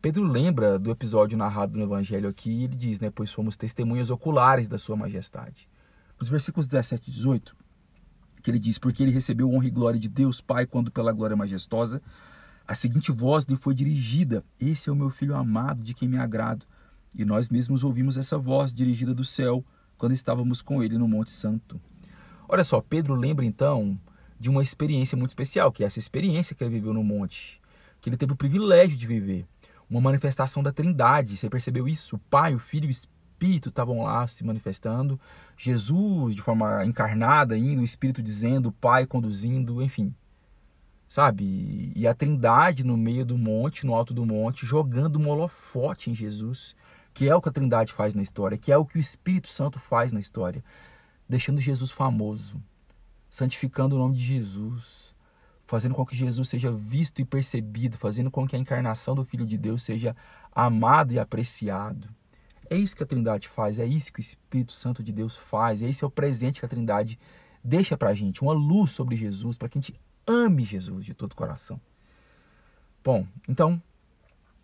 Pedro 0.01 0.23
lembra 0.23 0.77
do 0.77 0.91
episódio 0.91 1.37
narrado 1.37 1.77
no 1.77 1.83
Evangelho 1.83 2.29
aqui, 2.29 2.63
ele 2.63 2.75
diz, 2.75 2.99
né, 2.99 3.09
pois 3.09 3.33
fomos 3.33 3.57
testemunhas 3.57 4.09
oculares 4.09 4.67
da 4.67 4.77
sua 4.77 4.95
majestade. 4.95 5.67
Nos 6.17 6.29
versículos 6.29 6.67
17 6.67 7.09
e 7.09 7.13
18, 7.13 7.55
que 8.41 8.49
ele 8.49 8.59
diz, 8.59 8.77
porque 8.77 9.03
ele 9.03 9.11
recebeu 9.11 9.51
honra 9.51 9.67
e 9.67 9.71
glória 9.71 9.99
de 9.99 10.09
Deus 10.09 10.41
Pai, 10.41 10.65
quando 10.65 10.91
pela 10.91 11.11
glória 11.11 11.35
majestosa, 11.35 12.01
a 12.67 12.75
seguinte 12.75 13.11
voz 13.11 13.45
lhe 13.45 13.55
foi 13.55 13.73
dirigida, 13.73 14.43
esse 14.59 14.89
é 14.89 14.91
o 14.91 14.95
meu 14.95 15.09
filho 15.09 15.35
amado, 15.35 15.83
de 15.83 15.93
quem 15.93 16.07
me 16.07 16.17
agrado. 16.17 16.65
E 17.13 17.25
nós 17.25 17.49
mesmos 17.49 17.83
ouvimos 17.83 18.17
essa 18.17 18.37
voz 18.37 18.73
dirigida 18.73 19.13
do 19.13 19.25
céu, 19.25 19.63
quando 19.97 20.13
estávamos 20.13 20.61
com 20.61 20.83
ele 20.83 20.97
no 20.97 21.07
Monte 21.07 21.31
Santo. 21.31 21.79
Olha 22.47 22.63
só, 22.63 22.81
Pedro 22.81 23.15
lembra 23.15 23.45
então 23.45 23.99
de 24.39 24.49
uma 24.49 24.63
experiência 24.63 25.17
muito 25.17 25.31
especial, 25.31 25.71
que 25.71 25.83
é 25.83 25.87
essa 25.87 25.99
experiência 25.99 26.55
que 26.55 26.63
ele 26.63 26.71
viveu 26.71 26.93
no 26.93 27.03
monte, 27.03 27.59
que 27.99 28.09
ele 28.09 28.17
teve 28.17 28.31
o 28.33 28.35
privilégio 28.35 28.95
de 28.95 29.05
viver 29.05 29.45
uma 29.89 29.99
manifestação 29.99 30.63
da 30.63 30.71
Trindade. 30.71 31.35
Você 31.35 31.49
percebeu 31.49 31.87
isso? 31.87 32.15
O 32.15 32.19
Pai, 32.19 32.55
o 32.55 32.59
Filho 32.59 32.85
e 32.85 32.87
o 32.87 32.91
Espírito 32.91 33.18
estavam 33.47 34.03
lá 34.03 34.27
se 34.27 34.43
manifestando. 34.43 35.19
Jesus, 35.57 36.35
de 36.35 36.41
forma 36.41 36.85
encarnada, 36.85 37.57
indo, 37.57 37.81
o 37.81 37.85
Espírito 37.85 38.21
dizendo, 38.21 38.69
o 38.69 38.71
Pai 38.71 39.05
conduzindo, 39.05 39.81
enfim. 39.81 40.13
Sabe? 41.07 41.91
E 41.95 42.07
a 42.07 42.13
Trindade 42.13 42.83
no 42.83 42.95
meio 42.95 43.25
do 43.25 43.37
monte, 43.37 43.85
no 43.85 43.95
alto 43.95 44.13
do 44.13 44.25
monte, 44.25 44.65
jogando 44.65 45.19
um 45.19 45.27
holofote 45.27 46.11
em 46.11 46.15
Jesus, 46.15 46.75
que 47.13 47.27
é 47.27 47.35
o 47.35 47.41
que 47.41 47.49
a 47.49 47.51
Trindade 47.51 47.93
faz 47.93 48.13
na 48.13 48.21
história, 48.21 48.57
que 48.57 48.71
é 48.71 48.77
o 48.77 48.85
que 48.85 48.97
o 48.97 49.01
Espírito 49.01 49.49
Santo 49.49 49.79
faz 49.79 50.13
na 50.13 50.19
história, 50.19 50.63
deixando 51.27 51.59
Jesus 51.59 51.91
famoso, 51.91 52.61
santificando 53.29 53.95
o 53.95 53.99
nome 53.99 54.15
de 54.15 54.23
Jesus, 54.23 55.13
fazendo 55.65 55.93
com 55.93 56.05
que 56.05 56.15
Jesus 56.15 56.49
seja 56.49 56.71
visto 56.71 57.21
e 57.21 57.25
percebido, 57.25 57.97
fazendo 57.97 58.31
com 58.31 58.47
que 58.47 58.55
a 58.55 58.59
encarnação 58.59 59.13
do 59.13 59.23
Filho 59.23 59.45
de 59.45 59.57
Deus 59.57 59.83
seja 59.83 60.15
amado 60.51 61.13
e 61.13 61.19
apreciado. 61.19 62.09
É 62.69 62.77
isso 62.77 62.95
que 62.95 63.03
a 63.03 63.05
Trindade 63.05 63.47
faz, 63.47 63.79
é 63.79 63.85
isso 63.85 64.13
que 64.13 64.19
o 64.19 64.21
Espírito 64.21 64.71
Santo 64.71 65.01
de 65.01 65.11
Deus 65.11 65.35
faz, 65.35 65.81
esse 65.81 66.03
é 66.03 66.07
o 66.07 66.11
presente 66.11 66.59
que 66.59 66.65
a 66.65 66.69
Trindade 66.69 67.19
deixa 67.63 67.97
para 67.97 68.09
a 68.09 68.13
gente, 68.13 68.41
uma 68.41 68.53
luz 68.53 68.91
sobre 68.91 69.15
Jesus, 69.15 69.57
para 69.57 69.67
que 69.67 69.79
a 69.79 69.81
gente 69.81 69.99
ame 70.27 70.63
Jesus 70.63 71.05
de 71.05 71.13
todo 71.13 71.31
o 71.31 71.35
coração. 71.35 71.81
Bom, 73.03 73.25
então, 73.47 73.81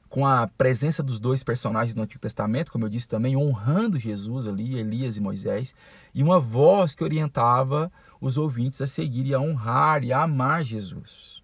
com 0.08 0.26
a 0.26 0.48
presença 0.48 1.02
dos 1.02 1.20
dois 1.20 1.44
personagens 1.44 1.96
do 1.96 2.02
Antigo 2.02 2.22
Testamento, 2.22 2.72
como 2.72 2.86
eu 2.86 2.90
disse 2.90 3.08
também, 3.08 3.36
honrando 3.36 4.00
Jesus 4.00 4.46
ali, 4.46 4.78
Elias 4.78 5.18
e 5.18 5.20
Moisés, 5.20 5.74
e 6.14 6.22
uma 6.22 6.40
voz 6.40 6.94
que 6.94 7.04
orientava 7.04 7.92
os 8.22 8.38
ouvintes 8.38 8.82
a 8.82 8.88
seguir 8.88 9.26
e 9.26 9.34
a 9.34 9.40
honrar 9.40 10.04
e 10.04 10.14
a 10.14 10.22
amar 10.22 10.64
Jesus. 10.64 11.42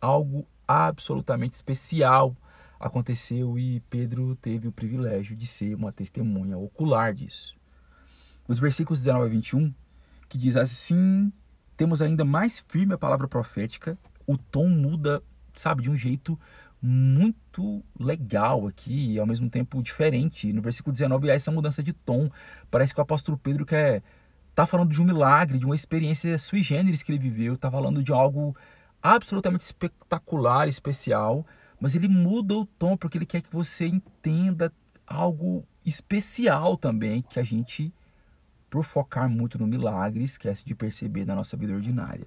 Algo 0.00 0.46
absolutamente 0.66 1.54
especial 1.54 2.34
aconteceu 2.78 3.58
e 3.58 3.80
Pedro 3.90 4.36
teve 4.36 4.68
o 4.68 4.72
privilégio 4.72 5.36
de 5.36 5.46
ser 5.46 5.74
uma 5.74 5.92
testemunha 5.92 6.56
ocular 6.56 7.12
disso. 7.12 7.54
Os 8.46 8.58
versículos 8.58 9.00
19 9.00 9.26
a 9.26 9.28
21, 9.28 9.74
que 10.28 10.38
diz 10.38 10.56
assim: 10.56 11.32
temos 11.76 12.00
ainda 12.00 12.24
mais 12.24 12.58
firme 12.68 12.94
a 12.94 12.98
palavra 12.98 13.28
profética, 13.28 13.98
o 14.26 14.36
tom 14.36 14.68
muda, 14.68 15.22
sabe, 15.54 15.82
de 15.82 15.90
um 15.90 15.96
jeito 15.96 16.38
muito 16.80 17.82
legal 17.98 18.66
aqui 18.66 19.12
e 19.12 19.18
ao 19.18 19.26
mesmo 19.26 19.50
tempo 19.50 19.82
diferente. 19.82 20.52
No 20.52 20.62
versículo 20.62 20.92
19 20.92 21.30
há 21.30 21.34
essa 21.34 21.50
mudança 21.50 21.82
de 21.82 21.92
tom. 21.92 22.30
Parece 22.70 22.94
que 22.94 23.00
o 23.00 23.02
apóstolo 23.02 23.36
Pedro 23.36 23.66
quer 23.66 24.02
tá 24.54 24.66
falando 24.66 24.90
de 24.90 25.00
um 25.00 25.04
milagre, 25.04 25.58
de 25.58 25.64
uma 25.64 25.74
experiência 25.74 26.36
sui 26.36 26.62
generis 26.64 27.02
que 27.02 27.12
ele 27.12 27.18
viveu, 27.18 27.56
tá 27.56 27.70
falando 27.70 28.02
de 28.02 28.12
algo 28.12 28.56
absolutamente 29.00 29.62
espetacular, 29.62 30.68
especial, 30.68 31.46
mas 31.80 31.94
ele 31.94 32.08
muda 32.08 32.54
o 32.54 32.66
tom 32.66 32.96
porque 32.96 33.18
ele 33.18 33.26
quer 33.26 33.40
que 33.40 33.52
você 33.52 33.86
entenda 33.86 34.72
algo 35.06 35.64
especial 35.84 36.76
também 36.76 37.22
que 37.22 37.38
a 37.38 37.42
gente 37.42 37.92
por 38.68 38.84
focar 38.84 39.28
muito 39.28 39.58
no 39.58 39.66
milagre 39.66 40.22
esquece 40.22 40.64
de 40.64 40.74
perceber 40.74 41.24
na 41.24 41.34
nossa 41.34 41.56
vida 41.56 41.72
ordinária. 41.72 42.26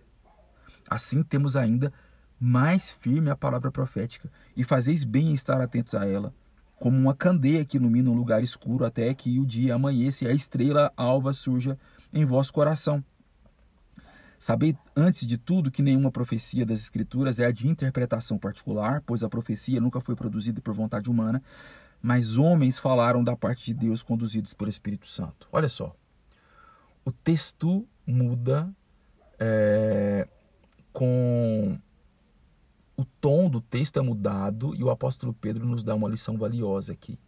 Assim 0.90 1.22
temos 1.24 1.56
ainda 1.56 1.94
mais 2.40 2.90
firme 2.90 3.30
a 3.30 3.36
palavra 3.36 3.72
profética, 3.72 4.28
e 4.58 4.64
fazeis 4.64 5.04
bem 5.04 5.30
em 5.30 5.34
estar 5.36 5.62
atentos 5.62 5.94
a 5.94 6.08
ela, 6.08 6.34
como 6.76 6.98
uma 6.98 7.14
candeia 7.14 7.64
que 7.64 7.78
ilumina 7.78 8.10
um 8.10 8.16
lugar 8.16 8.42
escuro 8.42 8.84
até 8.84 9.14
que 9.14 9.40
o 9.40 9.46
dia 9.46 9.76
amanheça 9.76 10.26
e 10.26 10.28
a 10.28 10.34
estrela 10.34 10.92
alva 10.98 11.34
surja 11.34 11.78
em 12.12 12.26
vosso 12.26 12.52
coração. 12.52 13.04
Sabei 14.42 14.76
antes 14.96 15.28
de 15.28 15.38
tudo 15.38 15.70
que 15.70 15.84
nenhuma 15.84 16.12
profecia 16.12 16.66
das 16.66 16.80
Escrituras 16.80 17.38
é 17.38 17.46
a 17.46 17.52
de 17.52 17.68
interpretação 17.68 18.40
particular, 18.40 19.04
pois 19.06 19.24
a 19.24 19.30
profecia 19.30 19.80
nunca 19.80 20.02
foi 20.02 20.16
produzida 20.16 20.60
por 20.60 20.74
vontade 20.74 21.12
humana, 21.12 21.44
mas 22.02 22.38
homens 22.38 22.80
falaram 22.80 23.24
da 23.24 23.36
parte 23.36 23.66
de 23.66 23.76
Deus 23.76 24.02
conduzidos 24.02 24.56
pelo 24.56 24.72
Espírito 24.72 25.06
Santo. 25.06 25.48
Olha 25.52 25.70
só, 25.70 25.96
o 27.06 27.12
texto 27.12 27.88
muda 28.04 28.68
é, 29.40 30.28
com 30.92 31.78
o 32.98 33.06
tom 33.06 33.48
do 33.48 33.62
texto 33.62 34.00
é 34.00 34.02
mudado 34.02 34.74
e 34.74 34.84
o 34.84 34.90
apóstolo 34.90 35.36
Pedro 35.36 35.68
nos 35.68 35.84
dá 35.84 35.94
uma 35.94 36.10
lição 36.10 36.36
valiosa 36.36 36.94
aqui. 36.94 37.20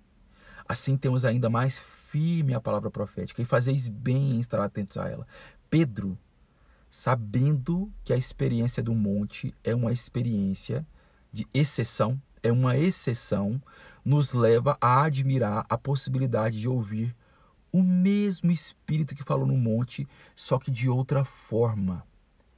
Assim 0.68 0.98
temos 0.98 1.26
ainda 1.26 1.48
mais 1.48 1.78
firme 2.10 2.56
a 2.56 2.60
palavra 2.60 2.90
profética 2.90 3.40
e 3.40 3.46
fazeis 3.46 3.88
bem 3.88 4.32
em 4.32 4.40
estar 4.40 4.60
atentos 4.60 4.98
a 4.98 5.08
ela. 5.08 5.28
Pedro, 5.70 6.18
sabendo 6.94 7.92
que 8.04 8.14
a 8.14 8.18
experiência 8.18 8.84
do 8.84 8.94
monte 8.94 9.52
é 9.64 9.74
uma 9.74 9.92
experiência 9.92 10.86
de 11.32 11.48
exceção, 11.52 12.22
é 12.44 12.52
uma 12.52 12.78
exceção, 12.78 13.60
nos 14.06 14.34
leva 14.34 14.78
a 14.80 15.04
admirar 15.04 15.66
a 15.68 15.76
possibilidade 15.76 16.60
de 16.60 16.70
ouvir 16.70 17.16
o 17.72 17.82
mesmo 17.82 18.52
Espírito 18.52 19.16
que 19.16 19.24
falou 19.24 19.48
no 19.48 19.58
monte, 19.58 20.08
só 20.36 20.60
que 20.60 20.70
de 20.70 20.88
outra 20.88 21.26
forma. 21.26 22.06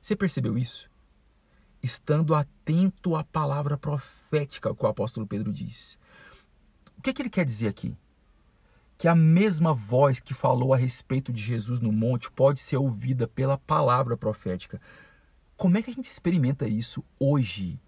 Você 0.01 0.13
percebeu 0.13 0.57
isso? 0.57 0.89
estando 1.85 2.33
atento 2.33 3.15
à 3.15 3.23
palavra 3.23 3.77
profética 3.77 4.73
que 4.73 4.83
o 4.83 4.87
apóstolo 4.87 5.27
Pedro 5.27 5.53
diz. 5.53 5.99
O 6.97 7.01
que, 7.01 7.11
é 7.11 7.13
que 7.13 7.21
ele 7.21 7.29
quer 7.29 7.45
dizer 7.45 7.67
aqui? 7.67 7.95
Que 8.97 9.07
a 9.07 9.15
mesma 9.15 9.73
voz 9.73 10.19
que 10.19 10.33
falou 10.33 10.73
a 10.73 10.77
respeito 10.77 11.33
de 11.33 11.41
Jesus 11.41 11.79
no 11.79 11.91
monte 11.91 12.31
pode 12.31 12.59
ser 12.59 12.77
ouvida 12.77 13.27
pela 13.27 13.57
palavra 13.57 14.15
profética. 14.15 14.79
Como 15.57 15.77
é 15.77 15.81
que 15.81 15.91
a 15.91 15.93
gente 15.93 16.07
experimenta 16.07 16.67
isso 16.67 17.03
hoje? 17.19 17.79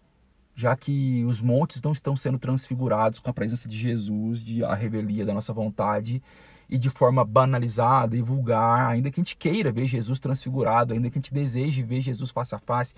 Já 0.53 0.75
que 0.75 1.23
os 1.25 1.41
montes 1.41 1.81
não 1.81 1.91
estão 1.91 2.15
sendo 2.15 2.39
transfigurados 2.39 3.19
com 3.19 3.29
a 3.29 3.33
presença 3.33 3.69
de 3.69 3.77
Jesus, 3.77 4.43
de 4.43 4.63
a 4.63 4.73
revelia 4.73 5.25
da 5.25 5.33
nossa 5.33 5.53
vontade, 5.53 6.21
e 6.69 6.77
de 6.77 6.89
forma 6.89 7.23
banalizada 7.23 8.17
e 8.17 8.21
vulgar, 8.21 8.89
ainda 8.89 9.09
que 9.09 9.19
a 9.19 9.23
gente 9.23 9.37
queira 9.37 9.71
ver 9.71 9.85
Jesus 9.85 10.19
transfigurado, 10.19 10.93
ainda 10.93 11.09
que 11.09 11.17
a 11.17 11.21
gente 11.21 11.33
deseje 11.33 11.81
ver 11.81 12.01
Jesus 12.01 12.29
face 12.29 12.53
a 12.53 12.59
face, 12.59 12.93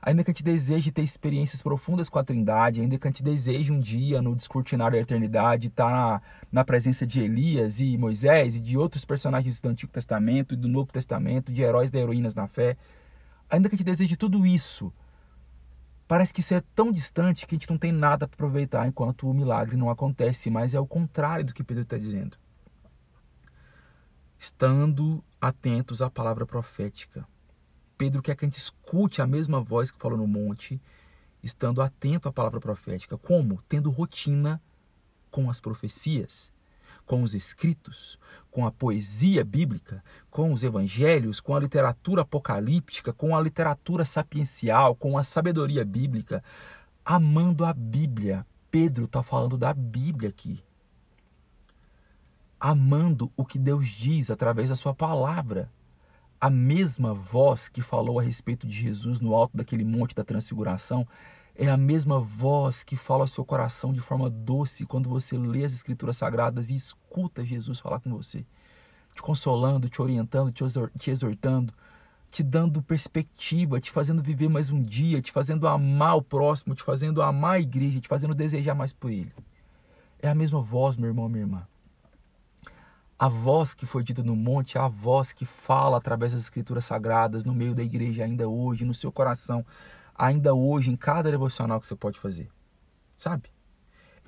ainda 0.00 0.22
que 0.22 0.30
a 0.30 0.32
gente 0.32 0.44
deseje 0.44 0.92
ter 0.92 1.02
experiências 1.02 1.62
profundas 1.62 2.08
com 2.08 2.18
a 2.18 2.24
Trindade, 2.24 2.80
ainda 2.80 2.98
que 2.98 3.06
a 3.06 3.10
gente 3.10 3.22
deseje 3.22 3.72
um 3.72 3.78
dia 3.78 4.22
no 4.22 4.34
descortinar 4.34 4.92
da 4.92 4.98
eternidade 4.98 5.68
estar 5.68 5.90
na, 5.90 6.22
na 6.50 6.64
presença 6.64 7.06
de 7.06 7.20
Elias 7.20 7.80
e 7.80 7.98
Moisés 7.98 8.56
e 8.56 8.60
de 8.60 8.76
outros 8.76 9.04
personagens 9.04 9.60
do 9.60 9.68
Antigo 9.68 9.92
Testamento 9.92 10.54
e 10.54 10.56
do 10.56 10.68
Novo 10.68 10.92
Testamento, 10.92 11.52
de 11.52 11.62
heróis 11.62 11.90
e 11.92 11.96
heroínas 11.96 12.34
na 12.34 12.46
fé, 12.46 12.76
ainda 13.50 13.68
que 13.68 13.74
a 13.74 13.78
gente 13.78 13.86
deseje 13.86 14.16
tudo 14.16 14.46
isso, 14.46 14.92
parece 16.06 16.32
que 16.32 16.40
isso 16.40 16.54
é 16.54 16.62
tão 16.74 16.90
distante 16.92 17.46
que 17.46 17.54
a 17.54 17.58
gente 17.58 17.70
não 17.70 17.78
tem 17.78 17.92
nada 17.92 18.26
para 18.26 18.36
aproveitar 18.36 18.86
enquanto 18.86 19.28
o 19.28 19.34
milagre 19.34 19.76
não 19.76 19.90
acontece, 19.90 20.48
mas 20.50 20.74
é 20.74 20.80
o 20.80 20.86
contrário 20.86 21.44
do 21.44 21.52
que 21.52 21.64
Pedro 21.64 21.82
está 21.82 21.98
dizendo. 21.98 22.36
Estando 24.38 25.22
atentos 25.40 26.00
à 26.00 26.08
palavra 26.08 26.46
profética 26.46 27.26
Pedro 27.98 28.22
quer 28.22 28.36
que 28.36 28.44
a 28.44 28.48
gente 28.48 28.58
escute 28.58 29.20
a 29.20 29.26
mesma 29.26 29.60
voz 29.60 29.90
que 29.90 29.98
falou 29.98 30.16
no 30.16 30.26
monte, 30.26 30.80
estando 31.42 31.82
atento 31.82 32.28
à 32.28 32.32
palavra 32.32 32.60
profética. 32.60 33.18
Como? 33.18 33.60
Tendo 33.68 33.90
rotina 33.90 34.62
com 35.32 35.50
as 35.50 35.60
profecias, 35.60 36.52
com 37.04 37.24
os 37.24 37.34
escritos, 37.34 38.16
com 38.52 38.64
a 38.64 38.70
poesia 38.70 39.44
bíblica, 39.44 40.02
com 40.30 40.52
os 40.52 40.62
evangelhos, 40.62 41.40
com 41.40 41.56
a 41.56 41.60
literatura 41.60 42.22
apocalíptica, 42.22 43.12
com 43.12 43.36
a 43.36 43.40
literatura 43.40 44.04
sapiencial, 44.04 44.94
com 44.94 45.18
a 45.18 45.24
sabedoria 45.24 45.84
bíblica, 45.84 46.42
amando 47.04 47.64
a 47.64 47.72
Bíblia. 47.72 48.46
Pedro 48.70 49.06
está 49.06 49.24
falando 49.24 49.58
da 49.58 49.74
Bíblia 49.74 50.28
aqui. 50.28 50.62
Amando 52.60 53.32
o 53.36 53.44
que 53.44 53.58
Deus 53.58 53.88
diz 53.88 54.30
através 54.30 54.68
da 54.68 54.76
sua 54.76 54.94
palavra 54.94 55.68
a 56.40 56.48
mesma 56.48 57.12
voz 57.12 57.68
que 57.68 57.82
falou 57.82 58.18
a 58.18 58.22
respeito 58.22 58.66
de 58.66 58.74
Jesus 58.74 59.20
no 59.20 59.34
alto 59.34 59.56
daquele 59.56 59.84
monte 59.84 60.14
da 60.14 60.22
transfiguração 60.22 61.06
é 61.54 61.68
a 61.68 61.76
mesma 61.76 62.20
voz 62.20 62.84
que 62.84 62.96
fala 62.96 63.24
ao 63.24 63.28
seu 63.28 63.44
coração 63.44 63.92
de 63.92 64.00
forma 64.00 64.30
doce 64.30 64.86
quando 64.86 65.08
você 65.08 65.36
lê 65.36 65.64
as 65.64 65.72
escrituras 65.72 66.16
sagradas 66.16 66.70
e 66.70 66.74
escuta 66.74 67.44
Jesus 67.44 67.80
falar 67.80 67.98
com 67.98 68.10
você, 68.10 68.46
te 69.12 69.20
consolando, 69.20 69.88
te 69.88 70.00
orientando, 70.00 70.52
te 70.52 71.10
exortando, 71.10 71.74
te 72.30 72.44
dando 72.44 72.80
perspectiva, 72.80 73.80
te 73.80 73.90
fazendo 73.90 74.22
viver 74.22 74.48
mais 74.48 74.70
um 74.70 74.80
dia, 74.80 75.20
te 75.20 75.32
fazendo 75.32 75.66
amar 75.66 76.16
o 76.16 76.22
próximo, 76.22 76.76
te 76.76 76.84
fazendo 76.84 77.20
amar 77.20 77.54
a 77.54 77.60
igreja, 77.60 78.00
te 78.00 78.06
fazendo 78.06 78.34
desejar 78.34 78.76
mais 78.76 78.92
por 78.92 79.10
ele. 79.10 79.32
É 80.20 80.28
a 80.28 80.34
mesma 80.34 80.60
voz, 80.60 80.96
meu 80.96 81.08
irmão, 81.08 81.28
minha 81.28 81.42
irmã. 81.42 81.66
A 83.18 83.28
voz 83.28 83.74
que 83.74 83.84
foi 83.84 84.04
dita 84.04 84.22
no 84.22 84.36
monte 84.36 84.78
a 84.78 84.86
voz 84.86 85.32
que 85.32 85.44
fala 85.44 85.96
através 85.96 86.32
das 86.32 86.42
escrituras 86.42 86.84
sagradas 86.84 87.42
no 87.42 87.52
meio 87.52 87.74
da 87.74 87.82
igreja 87.82 88.24
ainda 88.24 88.48
hoje, 88.48 88.84
no 88.84 88.94
seu 88.94 89.10
coração, 89.10 89.66
ainda 90.14 90.54
hoje, 90.54 90.88
em 90.88 90.96
cada 90.96 91.28
devocional 91.28 91.80
que 91.80 91.88
você 91.88 91.96
pode 91.96 92.20
fazer. 92.20 92.48
Sabe? 93.16 93.50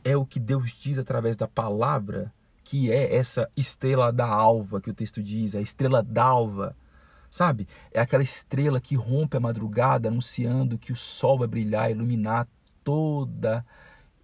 É 0.02 0.16
o 0.16 0.26
que 0.26 0.40
Deus 0.40 0.72
diz 0.72 0.98
através 0.98 1.36
da 1.36 1.46
palavra, 1.46 2.32
que 2.64 2.90
é 2.90 3.14
essa 3.14 3.48
estrela 3.56 4.12
da 4.12 4.26
alva 4.26 4.80
que 4.80 4.90
o 4.90 4.94
texto 4.94 5.22
diz, 5.22 5.54
a 5.54 5.60
estrela 5.60 6.02
d'alva. 6.02 6.76
Sabe? 7.30 7.68
É 7.92 8.00
aquela 8.00 8.24
estrela 8.24 8.80
que 8.80 8.96
rompe 8.96 9.36
a 9.36 9.40
madrugada 9.40 10.08
anunciando 10.08 10.76
que 10.76 10.92
o 10.92 10.96
sol 10.96 11.38
vai 11.38 11.46
brilhar, 11.46 11.92
iluminar 11.92 12.48
toda 12.82 13.58
a 13.58 13.64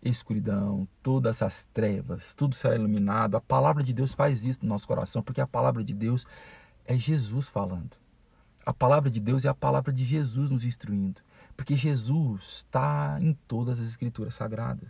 escuridão, 0.09 0.89
todas 1.03 1.43
as 1.43 1.67
trevas, 1.73 2.35
tudo 2.35 2.55
será 2.55 2.75
iluminado. 2.75 3.37
A 3.37 3.41
palavra 3.41 3.83
de 3.83 3.93
Deus 3.93 4.15
faz 4.15 4.45
isso 4.45 4.61
no 4.63 4.69
nosso 4.69 4.87
coração, 4.87 5.23
porque 5.23 5.41
a 5.41 5.47
palavra 5.47 5.83
de 5.83 5.95
Deus 5.95 6.27
é 6.85 6.97
Jesus 6.97 7.49
falando. 7.49 7.97
A 8.65 8.75
palavra 8.75 9.11
de 9.11 9.21
Deus 9.21 9.45
é 9.45 9.49
a 9.49 9.55
palavra 9.55 9.93
de 9.93 10.05
Jesus 10.05 10.51
nos 10.51 10.65
instruindo, 10.65 11.21
porque 11.57 11.77
Jesus 11.77 12.59
está 12.59 13.19
em 13.21 13.33
todas 13.47 13.79
as 13.79 13.87
escrituras 13.87 14.35
sagradas. 14.35 14.89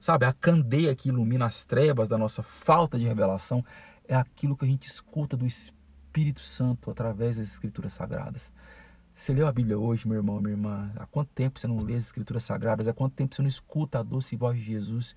sabe, 0.00 0.24
a 0.24 0.32
candeia 0.32 0.96
que 0.96 1.10
ilumina 1.10 1.46
as 1.46 1.64
trevas 1.64 2.08
da 2.08 2.18
nossa 2.18 2.42
falta 2.42 2.98
de 2.98 3.06
revelação 3.06 3.64
é 4.08 4.16
aquilo 4.16 4.56
que 4.56 4.64
a 4.64 4.68
gente 4.68 4.86
escuta 4.86 5.36
do 5.36 5.46
Espírito 5.46 6.40
Santo 6.40 6.90
através 6.90 7.36
das 7.36 7.48
Escrituras 7.48 7.92
Sagradas. 7.92 8.50
Você 9.14 9.32
leu 9.32 9.46
a 9.46 9.52
Bíblia 9.52 9.78
hoje, 9.78 10.08
meu 10.08 10.16
irmão, 10.16 10.40
minha 10.40 10.54
irmã? 10.54 10.90
Há 10.96 11.06
quanto 11.06 11.30
tempo 11.34 11.58
você 11.58 11.66
não 11.66 11.80
lê 11.80 11.94
as 11.94 12.04
Escrituras 12.04 12.42
Sagradas? 12.42 12.88
Há 12.88 12.92
quanto 12.92 13.14
tempo 13.14 13.34
você 13.34 13.42
não 13.42 13.48
escuta 13.48 14.00
a 14.00 14.02
doce 14.02 14.34
voz 14.34 14.58
de 14.58 14.64
Jesus? 14.64 15.14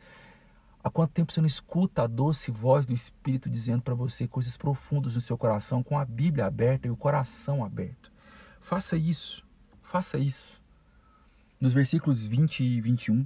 Há 0.84 0.90
quanto 0.92 1.12
tempo 1.12 1.32
você 1.32 1.40
não 1.40 1.48
escuta 1.48 2.04
a 2.04 2.08
doce 2.08 2.52
voz 2.52 2.86
do 2.86 2.94
Espírito 2.94 3.50
dizendo 3.50 3.82
para 3.82 3.96
você 3.96 4.28
coisas 4.28 4.56
profundas 4.56 5.16
no 5.16 5.22
seu 5.22 5.38
coração, 5.38 5.82
com 5.82 5.98
a 5.98 6.06
Bíblia 6.06 6.46
aberta 6.46 6.88
e 6.88 6.92
o 6.92 6.98
coração 6.98 7.66
aberto? 7.66 8.12
Faça 8.60 8.96
isso, 8.96 9.44
faça 9.82 10.18
isso. 10.18 10.62
Nos 11.60 11.74
versículos 11.74 12.26
20 12.28 12.64
e 12.64 12.82
21, 12.82 13.26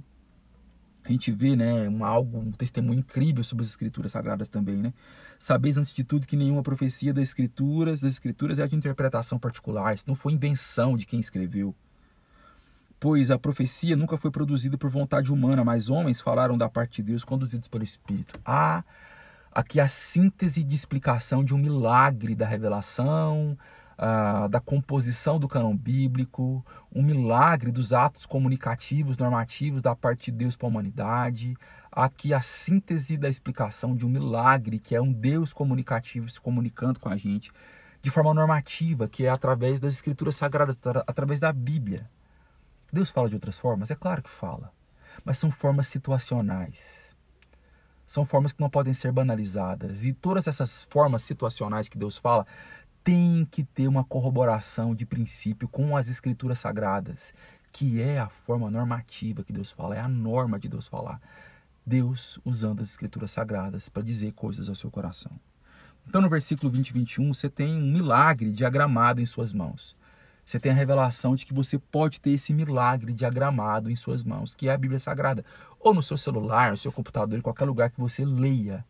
a 1.04 1.10
gente 1.10 1.32
vê 1.32 1.56
né, 1.56 1.88
um, 1.88 2.04
algo, 2.04 2.38
um 2.38 2.52
testemunho 2.52 3.00
incrível 3.00 3.42
sobre 3.42 3.62
as 3.62 3.68
escrituras 3.68 4.12
sagradas 4.12 4.48
também. 4.48 4.76
Né? 4.76 4.92
Sabeis, 5.38 5.76
antes 5.76 5.92
de 5.92 6.04
tudo, 6.04 6.26
que 6.26 6.36
nenhuma 6.36 6.62
profecia 6.62 7.12
das 7.12 7.28
escrituras, 7.28 8.00
das 8.00 8.12
escrituras 8.12 8.58
é 8.58 8.66
de 8.66 8.76
interpretação 8.76 9.38
particular. 9.38 9.94
Isso 9.94 10.04
não 10.06 10.14
foi 10.14 10.32
invenção 10.32 10.96
de 10.96 11.06
quem 11.06 11.18
escreveu. 11.18 11.74
Pois 12.98 13.30
a 13.30 13.38
profecia 13.38 13.96
nunca 13.96 14.18
foi 14.18 14.30
produzida 14.30 14.76
por 14.76 14.90
vontade 14.90 15.32
humana, 15.32 15.64
mas 15.64 15.88
homens 15.88 16.20
falaram 16.20 16.58
da 16.58 16.68
parte 16.68 16.96
de 16.96 17.10
Deus 17.10 17.24
conduzidos 17.24 17.66
pelo 17.66 17.82
Espírito. 17.82 18.38
Há 18.44 18.84
aqui 19.50 19.80
a 19.80 19.88
síntese 19.88 20.62
de 20.62 20.74
explicação 20.74 21.42
de 21.42 21.54
um 21.54 21.58
milagre 21.58 22.34
da 22.34 22.46
revelação, 22.46 23.56
ah, 24.02 24.48
da 24.48 24.60
composição 24.60 25.38
do 25.38 25.46
cânon 25.46 25.76
bíblico, 25.76 26.64
um 26.90 27.02
milagre 27.02 27.70
dos 27.70 27.92
atos 27.92 28.24
comunicativos, 28.24 29.18
normativos 29.18 29.82
da 29.82 29.94
parte 29.94 30.30
de 30.30 30.38
Deus 30.38 30.56
para 30.56 30.68
a 30.68 30.70
humanidade. 30.70 31.54
Aqui 31.92 32.32
a 32.32 32.40
síntese 32.40 33.18
da 33.18 33.28
explicação 33.28 33.94
de 33.94 34.06
um 34.06 34.08
milagre 34.08 34.78
que 34.78 34.96
é 34.96 35.02
um 35.02 35.12
Deus 35.12 35.52
comunicativo 35.52 36.30
se 36.30 36.40
comunicando 36.40 36.98
com 36.98 37.10
a 37.10 37.16
gente 37.18 37.52
de 38.00 38.10
forma 38.10 38.32
normativa, 38.32 39.06
que 39.06 39.26
é 39.26 39.28
através 39.28 39.78
das 39.78 39.92
escrituras 39.92 40.34
sagradas, 40.34 40.80
através 41.06 41.38
da 41.38 41.52
Bíblia. 41.52 42.08
Deus 42.90 43.10
fala 43.10 43.28
de 43.28 43.34
outras 43.34 43.58
formas? 43.58 43.90
É 43.90 43.94
claro 43.94 44.22
que 44.22 44.30
fala, 44.30 44.72
mas 45.26 45.36
são 45.36 45.50
formas 45.50 45.86
situacionais. 45.88 47.00
São 48.06 48.26
formas 48.26 48.52
que 48.52 48.60
não 48.60 48.68
podem 48.68 48.92
ser 48.92 49.12
banalizadas. 49.12 50.04
E 50.04 50.12
todas 50.12 50.48
essas 50.48 50.84
formas 50.84 51.22
situacionais 51.22 51.88
que 51.88 51.96
Deus 51.96 52.16
fala 52.16 52.44
tem 53.02 53.46
que 53.50 53.64
ter 53.64 53.88
uma 53.88 54.04
corroboração 54.04 54.94
de 54.94 55.06
princípio 55.06 55.68
com 55.68 55.96
as 55.96 56.08
escrituras 56.08 56.58
sagradas, 56.58 57.32
que 57.72 58.00
é 58.00 58.18
a 58.18 58.28
forma 58.28 58.70
normativa 58.70 59.42
que 59.42 59.52
Deus 59.52 59.70
fala, 59.70 59.96
é 59.96 60.00
a 60.00 60.08
norma 60.08 60.58
de 60.58 60.68
Deus 60.68 60.86
falar. 60.86 61.20
Deus 61.84 62.38
usando 62.44 62.80
as 62.80 62.90
escrituras 62.90 63.30
sagradas 63.30 63.88
para 63.88 64.02
dizer 64.02 64.32
coisas 64.32 64.68
ao 64.68 64.74
seu 64.74 64.90
coração. 64.90 65.32
Então, 66.06 66.20
no 66.20 66.28
versículo 66.28 66.70
20 66.70 66.88
e 66.88 66.92
21, 66.92 67.34
você 67.34 67.48
tem 67.48 67.74
um 67.74 67.92
milagre 67.92 68.52
diagramado 68.52 69.20
em 69.20 69.26
suas 69.26 69.52
mãos. 69.52 69.96
Você 70.44 70.58
tem 70.58 70.72
a 70.72 70.74
revelação 70.74 71.36
de 71.36 71.46
que 71.46 71.54
você 71.54 71.78
pode 71.78 72.20
ter 72.20 72.30
esse 72.30 72.52
milagre 72.52 73.12
diagramado 73.12 73.90
em 73.90 73.96
suas 73.96 74.22
mãos, 74.22 74.54
que 74.54 74.68
é 74.68 74.72
a 74.72 74.78
Bíblia 74.78 74.98
Sagrada. 74.98 75.44
Ou 75.78 75.94
no 75.94 76.02
seu 76.02 76.18
celular, 76.18 76.72
no 76.72 76.76
seu 76.76 76.90
computador, 76.90 77.38
em 77.38 77.42
qualquer 77.42 77.64
lugar 77.64 77.90
que 77.90 78.00
você 78.00 78.24
leia, 78.24 78.84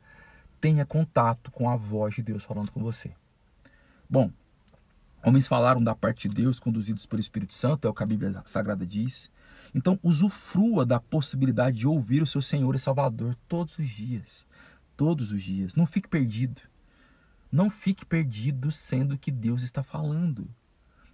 tenha 0.60 0.86
contato 0.86 1.50
com 1.50 1.68
a 1.68 1.76
voz 1.76 2.14
de 2.14 2.22
Deus 2.22 2.44
falando 2.44 2.72
com 2.72 2.80
você. 2.80 3.12
Bom, 4.10 4.28
homens 5.24 5.46
falaram 5.46 5.80
da 5.80 5.94
parte 5.94 6.28
de 6.28 6.34
Deus 6.34 6.58
conduzidos 6.58 7.06
pelo 7.06 7.20
Espírito 7.20 7.54
Santo, 7.54 7.86
é 7.86 7.90
o 7.90 7.94
que 7.94 8.02
a 8.02 8.06
Bíblia 8.06 8.42
Sagrada 8.44 8.84
diz. 8.84 9.30
Então, 9.72 10.00
usufrua 10.02 10.84
da 10.84 10.98
possibilidade 10.98 11.78
de 11.78 11.86
ouvir 11.86 12.20
o 12.20 12.26
seu 12.26 12.42
Senhor 12.42 12.74
e 12.74 12.78
Salvador 12.80 13.36
todos 13.46 13.78
os 13.78 13.88
dias. 13.88 14.44
Todos 14.96 15.30
os 15.30 15.40
dias. 15.40 15.76
Não 15.76 15.86
fique 15.86 16.08
perdido. 16.08 16.60
Não 17.52 17.70
fique 17.70 18.04
perdido 18.04 18.72
sendo 18.72 19.16
que 19.16 19.30
Deus 19.30 19.62
está 19.62 19.80
falando. 19.80 20.48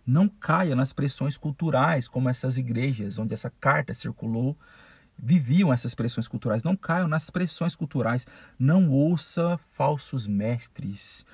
Não 0.07 0.27
caia 0.27 0.75
nas 0.75 0.95
pressões 0.95 1.37
culturais, 1.37 2.09
como 2.09 2.31
essas 2.31 2.57
igrejas 2.57 3.19
onde 3.19 3.35
essa 3.35 3.51
carta 3.61 3.93
circulou, 3.93 4.57
viviam 5.19 5.71
essas 5.71 5.95
pressões 5.95 6.27
culturais. 6.27 6.63
Não 6.63 6.75
caiam 6.75 7.09
nas 7.09 7.29
pressões 7.29 7.77
culturais. 7.77 8.27
Não 8.59 8.89
ouça 8.89 9.61
falsos 9.75 10.27
mestres 10.27 11.27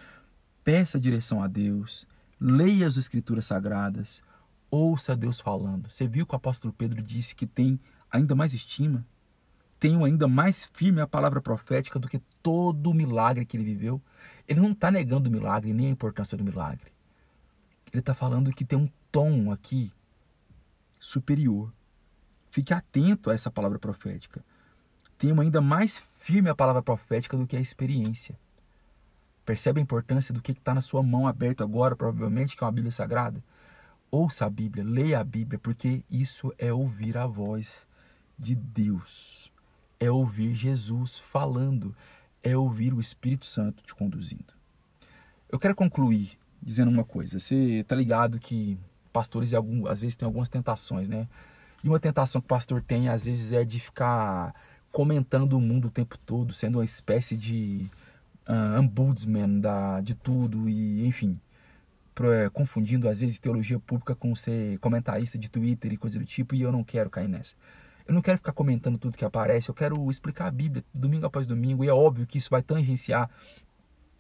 peça 0.65 0.99
direção 0.99 1.43
a 1.43 1.47
Deus, 1.47 2.07
leia 2.41 2.87
as 2.87 2.97
Escrituras 2.97 3.47
Sagradas, 3.47 4.23
ouça 4.71 5.17
Deus 5.17 5.41
falando. 5.41 5.91
Você 5.91 6.07
viu 6.07 6.27
que 6.27 6.35
o 6.35 6.37
apóstolo 6.37 6.73
Pedro 6.73 7.03
disse 7.03 7.35
que 7.35 7.47
tem 7.47 7.79
ainda 8.11 8.35
mais 8.35 8.53
estima, 8.53 9.07
tem 9.79 10.03
ainda 10.05 10.29
mais 10.29 10.65
firme 10.73 11.01
a 11.01 11.07
palavra 11.07 11.41
profética 11.41 11.99
do 11.99 12.09
que 12.09 12.21
todo 12.41 12.91
o 12.91 12.95
milagre 12.95 13.45
que 13.45 13.57
ele 13.57 13.65
viveu. 13.65 14.01
Ele 14.47 14.61
não 14.61 14.71
está 14.71 14.91
negando 14.91 15.29
o 15.29 15.33
milagre 15.33 15.73
nem 15.73 15.87
a 15.87 15.91
importância 15.91 16.39
do 16.39 16.45
milagre. 16.45 16.93
Ele 17.93 18.01
está 18.01 18.15
falando 18.15 18.53
que 18.53 18.65
tem 18.65 18.79
um 18.79 18.89
tom 19.11 19.51
aqui 19.51 19.93
superior. 21.01 21.73
Fique 22.51 22.73
atento 22.73 23.29
a 23.29 23.35
essa 23.35 23.51
palavra 23.51 23.79
profética. 23.79 24.45
Tenha 25.19 25.39
ainda 25.41 25.61
mais 25.61 26.03
firme 26.17 26.49
a 26.49 26.55
palavra 26.55 26.83
profética 26.83 27.37
do 27.37 27.47
que 27.47 27.57
a 27.57 27.61
experiência. 27.61 28.39
Percebe 29.45 29.81
a 29.81 29.83
importância 29.83 30.33
do 30.33 30.41
que 30.41 30.53
está 30.53 30.75
na 30.75 30.81
sua 30.81 31.03
mão 31.03 31.27
aberto 31.27 31.63
agora, 31.63 31.97
provavelmente, 31.97 32.57
que 32.57 32.63
é 32.63 32.67
uma 32.67 32.73
Bíblia 32.73 32.93
Sagrada? 32.93 33.43
Ouça 34.11 34.47
a 34.47 34.51
Bíblia, 34.51 34.85
leia 34.85 35.19
a 35.19 35.25
Bíblia, 35.25 35.59
porque 35.59 36.05
isso 36.11 36.53
é 36.59 36.73
ouvir 36.73 37.17
a 37.17 37.27
voz 37.27 37.87
de 38.39 38.55
Deus. 38.55 39.51
É 39.99 40.11
ouvir 40.11 40.55
Jesus 40.55 41.19
falando, 41.19 41.95
é 42.43 42.57
ouvir 42.57 42.93
o 42.93 43.01
Espírito 43.01 43.47
Santo 43.47 43.83
te 43.83 43.95
conduzindo. 43.95 44.55
Eu 45.51 45.59
quero 45.59 45.75
concluir 45.75 46.39
dizendo 46.63 46.91
uma 46.91 47.05
coisa. 47.05 47.41
Você 47.41 47.81
está 47.81 47.97
ligado 47.97 48.39
que 48.39 48.79
pastores 49.13 49.53
às 49.89 50.01
vezes 50.01 50.17
têm 50.17 50.27
algumas 50.27 50.49
tentações, 50.49 51.09
né? 51.09 51.29
E 51.83 51.89
uma 51.89 51.99
tentação 51.99 52.41
que 52.41 52.47
o 52.47 52.49
pastor 52.49 52.81
tem 52.81 53.09
às 53.09 53.25
vezes 53.25 53.53
é 53.53 53.65
de 53.65 53.81
ficar 53.81 54.55
comentando 54.93 55.55
o 55.55 55.61
mundo 55.61 55.89
o 55.89 55.91
tempo 55.91 56.17
todo, 56.19 56.53
sendo 56.53 56.79
uma 56.79 56.85
espécie 56.85 57.37
de 57.37 57.91
uh, 58.49 58.81
ombudsman 58.81 59.61
da, 59.61 60.01
de 60.01 60.15
tudo 60.15 60.69
e 60.69 61.07
enfim 61.07 61.41
é, 62.21 62.51
confundindo 62.51 63.09
às 63.09 63.21
vezes 63.21 63.39
teologia 63.39 63.81
pública 63.81 64.15
com 64.15 64.35
ser 64.37 64.79
comentarista 64.79 65.39
de 65.39 65.49
Twitter 65.49 65.93
e 65.93 65.97
coisa 65.97 66.19
do 66.19 66.25
tipo 66.25 66.55
e 66.55 66.63
eu 66.63 66.71
não 66.71 66.85
quero 66.85 67.09
cair 67.09 67.29
nessa 67.29 67.55
eu 68.07 68.15
não 68.15 68.21
quero 68.21 68.37
ficar 68.37 68.53
comentando 68.53 68.99
tudo 68.99 69.17
que 69.17 69.25
aparece 69.25 69.69
eu 69.69 69.75
quero 69.75 70.11
explicar 70.11 70.47
a 70.47 70.51
Bíblia 70.51 70.85
domingo 70.93 71.27
após 71.27 71.47
domingo 71.47 71.85
e 71.85 71.89
é 71.89 71.93
óbvio 71.93 72.27
que 72.27 72.39
isso 72.39 72.51
vai 72.51 72.63
tangenciar 72.63 73.31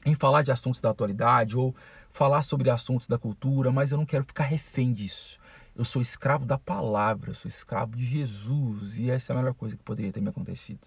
em 0.04 0.14
falar 0.14 0.42
de 0.42 0.50
assuntos 0.50 0.80
da 0.80 0.90
atualidade 0.90 1.56
ou 1.56 1.74
falar 2.11 2.42
sobre 2.42 2.70
assuntos 2.70 3.06
da 3.06 3.18
cultura 3.18 3.70
mas 3.70 3.92
eu 3.92 3.98
não 3.98 4.06
quero 4.06 4.24
ficar 4.24 4.44
refém 4.44 4.92
disso 4.92 5.38
eu 5.74 5.85
sou 5.85 6.02
escravo 6.02 6.44
da 6.44 6.58
palavra, 6.58 7.30
eu 7.30 7.35
sou 7.35 7.48
escravo 7.48 7.96
de 7.96 8.04
Jesus 8.04 8.98
e 8.98 9.11
essa 9.11 9.32
é 9.32 9.35
a 9.35 9.38
melhor 9.38 9.54
coisa 9.54 9.76
que 9.76 9.82
poderia 9.82 10.12
ter 10.12 10.20
me 10.20 10.28
acontecido. 10.28 10.87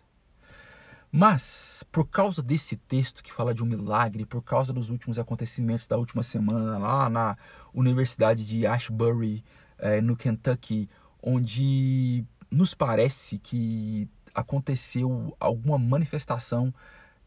Mas, 1.17 1.82
por 1.93 2.06
causa 2.10 2.43
desse 2.43 2.75
texto 2.75 3.23
que 3.23 3.32
fala 3.32 3.54
de 3.54 3.63
um 3.63 3.65
milagre, 3.65 4.25
por 4.25 4.41
causa 4.41 4.73
dos 4.73 4.89
últimos 4.89 5.17
acontecimentos 5.17 5.88
da 5.88 5.95
última 5.95 6.21
semana 6.21 6.78
lá 6.78 7.10
na 7.10 7.38
Universidade 7.73 8.45
de 8.45 8.67
Ashbury, 8.67 9.41
é, 9.78 10.01
no 10.01 10.17
Kentucky, 10.17 10.89
onde 11.23 12.25
nos 12.51 12.73
parece 12.73 13.39
que 13.39 14.10
aconteceu 14.34 15.34
alguma 15.39 15.80
manifestação 15.80 16.73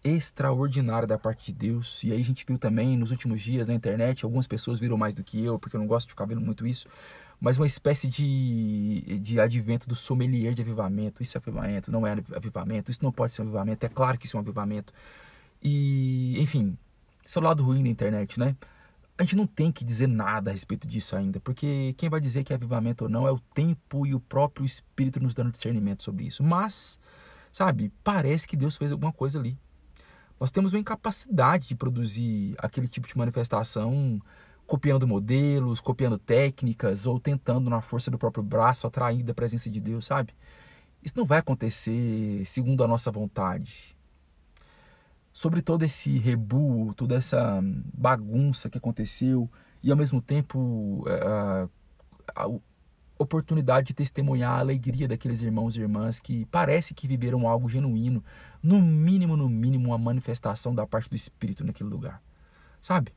extraordinária 0.05 1.09
da 1.09 1.17
parte 1.17 1.47
de 1.47 1.55
Deus. 1.55 2.05
E 2.05 2.13
aí 2.13 2.21
a 2.21 2.25
gente 2.25 2.45
viu 2.47 2.59
também 2.59 2.95
nos 2.95 3.11
últimos 3.11 3.41
dias 3.41 3.69
na 3.69 3.75
internet, 3.75 4.23
algumas 4.23 4.47
pessoas 4.47 4.79
viram 4.79 4.99
mais 4.99 5.15
do 5.15 5.25
que 5.25 5.43
eu, 5.43 5.59
porque 5.59 5.77
eu 5.77 5.81
não 5.81 5.87
gosto 5.87 6.09
de 6.09 6.13
ficar 6.13 6.27
vendo 6.27 6.43
muito 6.43 6.67
isso, 6.67 6.87
mas 7.41 7.57
uma 7.57 7.67
espécie 7.67 8.09
de, 8.09 9.19
de 9.21 9.41
advento 9.41 9.89
do 9.89 9.95
sommelier 9.95 10.55
de 10.55 10.63
avivamento. 10.63 11.23
Isso 11.23 11.37
é 11.37 11.41
avivamento, 11.41 11.91
não 11.91 12.07
é 12.07 12.13
avivamento, 12.35 12.91
isso 12.91 13.03
não 13.03 13.13
pode 13.13 13.33
ser 13.33 13.43
um 13.43 13.45
avivamento, 13.45 13.87
é 13.87 13.89
claro 13.89 14.19
que 14.19 14.27
isso 14.27 14.37
é 14.37 14.41
um 14.41 14.43
avivamento. 14.43 14.93
E, 15.63 16.41
enfim, 16.41 16.77
esse 17.25 17.39
é 17.39 17.41
o 17.41 17.45
lado 17.45 17.63
ruim 17.63 17.83
da 17.83 17.89
internet, 17.89 18.39
né? 18.39 18.57
A 19.17 19.23
gente 19.23 19.37
não 19.37 19.47
tem 19.47 19.73
que 19.73 19.85
dizer 19.85 20.07
nada 20.07 20.51
a 20.51 20.53
respeito 20.53 20.87
disso 20.87 21.17
ainda, 21.17 21.41
porque 21.41 21.95
quem 21.97 22.09
vai 22.09 22.21
dizer 22.21 22.45
que 22.45 22.53
é 22.53 22.57
avivamento 22.57 23.05
ou 23.05 23.11
não 23.11 23.27
é 23.27 23.33
o 23.33 23.41
tempo 23.53 24.07
e 24.07 24.15
o 24.15 24.21
próprio 24.21 24.65
Espírito 24.65 25.21
nos 25.21 25.35
dando 25.35 25.51
discernimento 25.51 26.05
sobre 26.05 26.27
isso. 26.27 26.43
Mas, 26.43 26.99
sabe, 27.53 27.93
parece 28.05 28.47
que 28.47 28.57
Deus 28.57 28.77
fez 28.77 28.93
alguma 28.93 29.13
coisa 29.13 29.39
ali. 29.39 29.59
Nós 30.39 30.53
temos 30.53 30.73
uma 30.73 30.79
incapacidade 30.79 31.67
de 31.67 31.75
produzir 31.75 32.55
aquele 32.59 32.87
tipo 32.87 33.09
de 33.09 33.19
manifestação 33.19 34.21
copiando 34.69 35.09
modelos, 35.09 35.81
copiando 35.81 36.19
técnicas 36.19 37.07
ou 37.07 37.19
tentando 37.19 37.71
na 37.71 37.81
força 37.81 38.11
do 38.11 38.19
próprio 38.19 38.45
braço 38.45 38.87
atrair 38.87 39.23
da 39.23 39.33
presença 39.33 39.71
de 39.71 39.81
Deus, 39.81 40.05
sabe? 40.05 40.35
Isso 41.03 41.15
não 41.17 41.25
vai 41.25 41.39
acontecer 41.39 42.45
segundo 42.45 42.85
a 42.85 42.87
nossa 42.87 43.11
vontade. 43.11 43.97
Sobre 45.33 45.63
todo 45.63 45.85
esse 45.85 46.19
rebu, 46.19 46.93
toda 46.95 47.15
essa 47.15 47.61
bagunça 47.95 48.69
que 48.69 48.77
aconteceu 48.77 49.51
e 49.83 49.91
ao 49.91 49.97
mesmo 49.97 50.21
tempo 50.21 51.03
uh, 51.07 52.61
oportunidade 53.19 53.87
de 53.87 53.95
testemunhar 53.95 54.53
a 54.53 54.59
alegria 54.59 55.09
daqueles 55.09 55.41
irmãos 55.41 55.77
e 55.77 55.81
irmãs 55.81 56.21
que 56.21 56.45
parece 56.47 56.93
que 56.93 57.09
viveram 57.09 57.49
algo 57.49 57.71
genuíno, 57.71 58.23
no 58.63 58.83
mínimo, 58.83 59.35
no 59.35 59.49
mínimo, 59.49 59.89
uma 59.89 59.99
manifestação 59.99 60.75
da 60.75 60.87
parte 60.87 61.09
do 61.09 61.17
Espírito 61.17 61.65
naquele 61.65 61.89
lugar. 61.89 62.23
Sabe? 62.83 63.15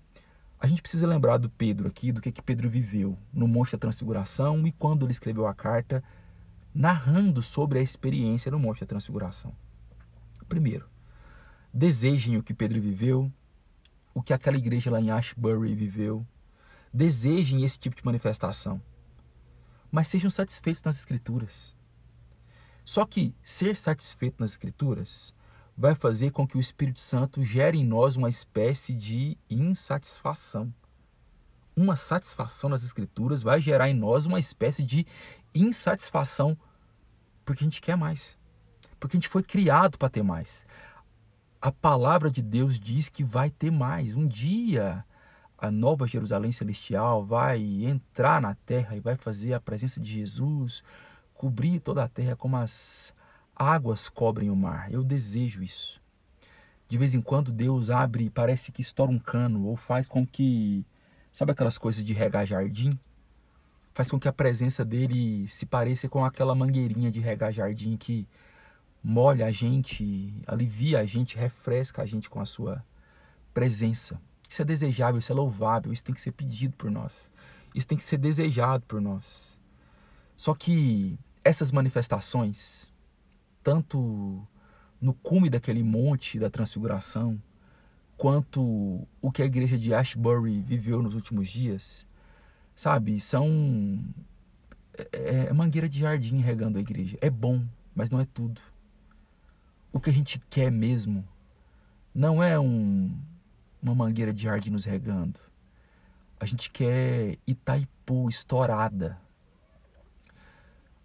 A 0.61 0.67
gente 0.67 0.79
precisa 0.79 1.07
lembrar 1.07 1.37
do 1.37 1.49
Pedro 1.49 1.87
aqui, 1.87 2.11
do 2.11 2.21
que, 2.21 2.31
que 2.31 2.41
Pedro 2.41 2.69
viveu 2.69 3.17
no 3.33 3.47
Monte 3.47 3.71
da 3.71 3.79
Transfiguração 3.79 4.67
e 4.67 4.71
quando 4.71 5.07
ele 5.07 5.11
escreveu 5.11 5.47
a 5.47 5.55
carta 5.55 6.03
narrando 6.71 7.41
sobre 7.41 7.79
a 7.79 7.81
experiência 7.81 8.51
no 8.51 8.59
Monte 8.59 8.81
da 8.81 8.85
Transfiguração. 8.85 9.51
Primeiro, 10.47 10.87
desejem 11.73 12.37
o 12.37 12.43
que 12.43 12.53
Pedro 12.53 12.79
viveu, 12.79 13.33
o 14.13 14.21
que 14.21 14.33
aquela 14.33 14.55
igreja 14.55 14.91
lá 14.91 15.01
em 15.01 15.09
Ashbury 15.09 15.73
viveu. 15.73 16.23
Desejem 16.93 17.63
esse 17.63 17.79
tipo 17.79 17.95
de 17.95 18.05
manifestação. 18.05 18.79
Mas 19.91 20.09
sejam 20.09 20.29
satisfeitos 20.29 20.83
nas 20.83 20.97
Escrituras. 20.97 21.75
Só 22.85 23.03
que 23.03 23.33
ser 23.43 23.75
satisfeito 23.75 24.35
nas 24.39 24.51
Escrituras 24.51 25.33
vai 25.81 25.95
fazer 25.95 26.29
com 26.29 26.47
que 26.47 26.55
o 26.55 26.61
Espírito 26.61 27.01
Santo 27.01 27.43
gere 27.43 27.79
em 27.79 27.83
nós 27.83 28.15
uma 28.15 28.29
espécie 28.29 28.93
de 28.93 29.35
insatisfação. 29.49 30.71
Uma 31.75 31.95
satisfação 31.95 32.69
nas 32.69 32.83
Escrituras 32.83 33.41
vai 33.41 33.59
gerar 33.59 33.89
em 33.89 33.93
nós 33.95 34.27
uma 34.27 34.39
espécie 34.39 34.83
de 34.83 35.07
insatisfação, 35.55 36.55
porque 37.43 37.63
a 37.63 37.67
gente 37.67 37.81
quer 37.81 37.97
mais. 37.97 38.37
Porque 38.99 39.17
a 39.17 39.19
gente 39.19 39.27
foi 39.27 39.41
criado 39.41 39.97
para 39.97 40.07
ter 40.07 40.21
mais. 40.21 40.67
A 41.59 41.71
palavra 41.71 42.29
de 42.29 42.43
Deus 42.43 42.79
diz 42.79 43.09
que 43.09 43.23
vai 43.23 43.49
ter 43.49 43.71
mais. 43.71 44.13
Um 44.13 44.27
dia 44.27 45.03
a 45.57 45.71
nova 45.71 46.05
Jerusalém 46.05 46.51
celestial 46.51 47.25
vai 47.25 47.59
entrar 47.83 48.39
na 48.39 48.53
terra 48.53 48.95
e 48.95 48.99
vai 48.99 49.15
fazer 49.15 49.53
a 49.53 49.59
presença 49.59 49.99
de 49.99 50.11
Jesus 50.11 50.83
cobrir 51.33 51.79
toda 51.79 52.03
a 52.03 52.07
terra 52.07 52.35
como 52.35 52.55
as 52.57 53.13
águas 53.61 54.09
cobrem 54.09 54.49
o 54.49 54.55
mar. 54.55 54.91
Eu 54.91 55.03
desejo 55.03 55.61
isso. 55.61 56.01
De 56.87 56.97
vez 56.97 57.13
em 57.13 57.21
quando 57.21 57.51
Deus 57.51 57.89
abre, 57.89 58.29
parece 58.29 58.71
que 58.71 58.81
estoura 58.81 59.11
um 59.11 59.19
cano 59.19 59.67
ou 59.67 59.75
faz 59.75 60.07
com 60.07 60.25
que, 60.25 60.85
sabe 61.31 61.51
aquelas 61.51 61.77
coisas 61.77 62.03
de 62.03 62.11
regar 62.11 62.45
jardim? 62.45 62.97
Faz 63.93 64.09
com 64.09 64.19
que 64.19 64.27
a 64.27 64.33
presença 64.33 64.83
dele 64.83 65.47
se 65.47 65.65
pareça 65.65 66.09
com 66.09 66.25
aquela 66.25 66.55
mangueirinha 66.55 67.11
de 67.11 67.19
regar 67.19 67.53
jardim 67.53 67.95
que 67.95 68.27
molha 69.03 69.45
a 69.45 69.51
gente, 69.51 70.33
alivia 70.47 70.99
a 70.99 71.05
gente, 71.05 71.37
refresca 71.37 72.01
a 72.01 72.05
gente 72.05 72.29
com 72.29 72.39
a 72.39 72.45
sua 72.45 72.83
presença. 73.53 74.19
Isso 74.49 74.61
é 74.61 74.65
desejável, 74.65 75.19
isso 75.19 75.31
é 75.31 75.35
louvável, 75.35 75.93
isso 75.93 76.03
tem 76.03 76.15
que 76.15 76.21
ser 76.21 76.31
pedido 76.31 76.75
por 76.75 76.89
nós. 76.89 77.13
Isso 77.75 77.87
tem 77.87 77.97
que 77.97 78.03
ser 78.03 78.17
desejado 78.17 78.83
por 78.85 78.99
nós. 78.99 79.23
Só 80.35 80.53
que 80.53 81.17
essas 81.43 81.71
manifestações, 81.71 82.90
tanto 83.63 84.45
no 84.99 85.13
cume 85.13 85.49
daquele 85.49 85.83
monte 85.83 86.37
da 86.37 86.49
transfiguração, 86.49 87.41
quanto 88.17 89.07
o 89.21 89.31
que 89.31 89.41
a 89.41 89.45
igreja 89.45 89.77
de 89.77 89.93
Ashbury 89.93 90.61
viveu 90.61 91.01
nos 91.01 91.15
últimos 91.15 91.49
dias, 91.49 92.05
sabe, 92.75 93.19
são 93.19 93.99
é, 95.11 95.47
é 95.49 95.53
mangueira 95.53 95.89
de 95.89 95.99
jardim 95.99 96.37
regando 96.39 96.77
a 96.77 96.81
igreja. 96.81 97.17
É 97.21 97.29
bom, 97.29 97.63
mas 97.95 98.09
não 98.09 98.19
é 98.19 98.25
tudo. 98.25 98.61
O 99.91 99.99
que 99.99 100.09
a 100.09 100.13
gente 100.13 100.39
quer 100.49 100.71
mesmo 100.71 101.27
não 102.13 102.43
é 102.43 102.59
um, 102.59 103.11
uma 103.81 103.95
mangueira 103.95 104.31
de 104.31 104.43
jardim 104.43 104.69
nos 104.69 104.85
regando. 104.85 105.39
A 106.39 106.45
gente 106.45 106.69
quer 106.71 107.37
Itaipu 107.45 108.29
estourada. 108.29 109.19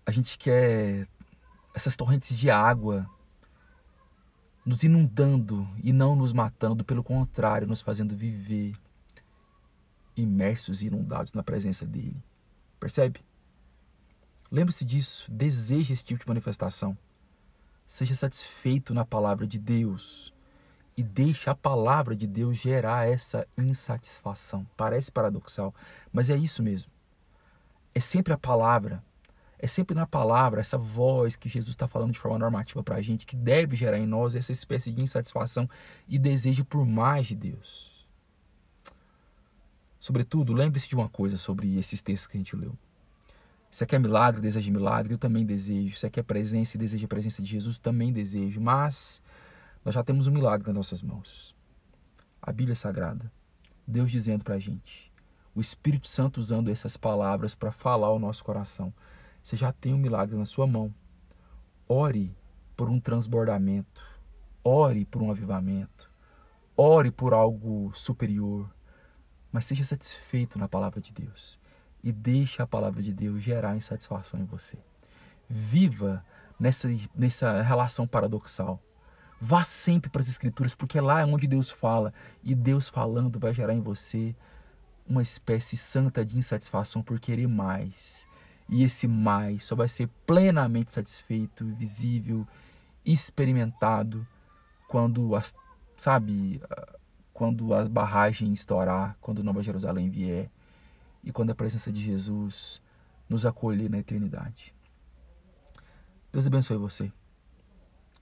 A 0.04 0.10
gente 0.10 0.38
quer 0.38 1.08
essas 1.76 1.94
torrentes 1.94 2.36
de 2.38 2.50
água 2.50 3.06
nos 4.64 4.82
inundando 4.82 5.68
e 5.84 5.92
não 5.92 6.16
nos 6.16 6.32
matando, 6.32 6.82
pelo 6.82 7.04
contrário, 7.04 7.68
nos 7.68 7.82
fazendo 7.82 8.16
viver 8.16 8.74
imersos 10.16 10.80
e 10.80 10.86
inundados 10.86 11.34
na 11.34 11.42
presença 11.42 11.84
dele. 11.84 12.16
Percebe? 12.80 13.20
Lembre-se 14.50 14.86
disso, 14.86 15.30
deseje 15.30 15.92
esse 15.92 16.02
tipo 16.02 16.20
de 16.20 16.28
manifestação. 16.28 16.96
Seja 17.84 18.14
satisfeito 18.14 18.94
na 18.94 19.04
palavra 19.04 19.46
de 19.46 19.58
Deus 19.58 20.32
e 20.96 21.02
deixe 21.02 21.50
a 21.50 21.54
palavra 21.54 22.16
de 22.16 22.26
Deus 22.26 22.56
gerar 22.56 23.06
essa 23.06 23.46
insatisfação. 23.58 24.66
Parece 24.78 25.12
paradoxal, 25.12 25.74
mas 26.10 26.30
é 26.30 26.36
isso 26.36 26.62
mesmo. 26.62 26.90
É 27.94 28.00
sempre 28.00 28.32
a 28.32 28.38
palavra 28.38 29.04
é 29.58 29.66
sempre 29.66 29.94
na 29.94 30.06
palavra, 30.06 30.60
essa 30.60 30.76
voz 30.76 31.36
que 31.36 31.48
Jesus 31.48 31.70
está 31.70 31.88
falando 31.88 32.12
de 32.12 32.18
forma 32.18 32.38
normativa 32.38 32.82
para 32.82 32.96
a 32.96 33.02
gente, 33.02 33.26
que 33.26 33.36
deve 33.36 33.76
gerar 33.76 33.98
em 33.98 34.06
nós 34.06 34.34
essa 34.34 34.52
espécie 34.52 34.92
de 34.92 35.02
insatisfação 35.02 35.68
e 36.08 36.18
desejo 36.18 36.64
por 36.64 36.84
mais 36.84 37.26
de 37.26 37.34
Deus. 37.34 38.06
Sobretudo, 39.98 40.52
lembre-se 40.52 40.88
de 40.88 40.94
uma 40.94 41.08
coisa 41.08 41.36
sobre 41.36 41.78
esses 41.78 42.02
textos 42.02 42.26
que 42.26 42.36
a 42.36 42.40
gente 42.40 42.54
leu. 42.54 42.76
Você 43.70 43.84
quer 43.84 43.98
milagre, 43.98 44.40
deseja 44.40 44.70
milagre, 44.70 45.14
eu 45.14 45.18
também 45.18 45.44
desejo. 45.44 45.96
Você 45.96 46.08
quer 46.08 46.22
presença 46.22 46.76
e 46.76 46.80
deseja 46.80 47.04
a 47.04 47.08
presença 47.08 47.42
de 47.42 47.48
Jesus, 47.48 47.78
também 47.78 48.12
desejo. 48.12 48.60
Mas 48.60 49.20
nós 49.84 49.94
já 49.94 50.02
temos 50.04 50.26
um 50.26 50.30
milagre 50.30 50.66
nas 50.66 50.76
nossas 50.76 51.02
mãos. 51.02 51.54
A 52.40 52.52
Bíblia 52.52 52.72
é 52.72 52.76
Sagrada. 52.76 53.30
Deus 53.86 54.10
dizendo 54.10 54.44
para 54.44 54.54
a 54.54 54.58
gente. 54.58 55.12
O 55.54 55.60
Espírito 55.60 56.06
Santo 56.06 56.38
usando 56.38 56.70
essas 56.70 56.96
palavras 56.96 57.54
para 57.54 57.72
falar 57.72 58.06
ao 58.06 58.18
nosso 58.18 58.44
coração. 58.44 58.92
Você 59.46 59.56
já 59.56 59.70
tem 59.70 59.94
um 59.94 59.98
milagre 59.98 60.36
na 60.36 60.44
sua 60.44 60.66
mão. 60.66 60.92
Ore 61.88 62.36
por 62.76 62.90
um 62.90 62.98
transbordamento. 62.98 64.04
Ore 64.64 65.04
por 65.04 65.22
um 65.22 65.30
avivamento. 65.30 66.10
Ore 66.76 67.12
por 67.12 67.32
algo 67.32 67.92
superior. 67.94 68.68
Mas 69.52 69.66
seja 69.66 69.84
satisfeito 69.84 70.58
na 70.58 70.66
palavra 70.66 71.00
de 71.00 71.12
Deus. 71.12 71.60
E 72.02 72.10
deixe 72.10 72.60
a 72.60 72.66
palavra 72.66 73.00
de 73.00 73.14
Deus 73.14 73.40
gerar 73.40 73.76
insatisfação 73.76 74.40
em 74.40 74.44
você. 74.44 74.78
Viva 75.48 76.24
nessa, 76.58 76.88
nessa 77.14 77.62
relação 77.62 78.04
paradoxal. 78.04 78.82
Vá 79.40 79.62
sempre 79.62 80.10
para 80.10 80.22
as 80.22 80.28
Escrituras, 80.28 80.74
porque 80.74 81.00
lá 81.00 81.20
é 81.20 81.24
onde 81.24 81.46
Deus 81.46 81.70
fala. 81.70 82.12
E 82.42 82.52
Deus 82.52 82.88
falando 82.88 83.38
vai 83.38 83.54
gerar 83.54 83.74
em 83.74 83.80
você 83.80 84.34
uma 85.08 85.22
espécie 85.22 85.76
santa 85.76 86.24
de 86.24 86.36
insatisfação 86.36 87.00
por 87.00 87.20
querer 87.20 87.46
mais. 87.46 88.25
E 88.68 88.82
esse 88.82 89.06
mais 89.06 89.64
só 89.64 89.76
vai 89.76 89.88
ser 89.88 90.08
plenamente 90.26 90.92
satisfeito, 90.92 91.64
visível, 91.64 92.46
experimentado 93.04 94.26
quando 94.88 95.36
as, 95.36 95.54
sabe, 95.96 96.60
quando 97.32 97.72
as 97.74 97.86
barragens 97.86 98.58
estourar, 98.58 99.16
quando 99.20 99.44
Nova 99.44 99.62
Jerusalém 99.62 100.10
vier 100.10 100.50
e 101.22 101.30
quando 101.32 101.50
a 101.50 101.54
presença 101.54 101.92
de 101.92 102.02
Jesus 102.02 102.80
nos 103.28 103.46
acolher 103.46 103.90
na 103.90 103.98
eternidade. 103.98 104.74
Deus 106.32 106.46
abençoe 106.46 106.76
você. 106.76 107.12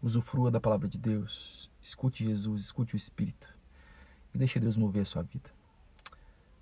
Usufrua 0.02 0.50
da 0.50 0.60
palavra 0.60 0.88
de 0.88 0.98
Deus. 0.98 1.70
Escute 1.82 2.24
Jesus, 2.24 2.62
escute 2.62 2.94
o 2.94 2.96
Espírito. 2.96 3.48
E 4.34 4.38
deixe 4.38 4.60
Deus 4.60 4.76
mover 4.76 5.02
a 5.02 5.06
sua 5.06 5.22
vida. 5.22 5.50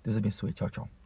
Deus 0.03 0.17
abençoe. 0.17 0.53
Tchau, 0.53 0.69
tchau. 0.69 1.02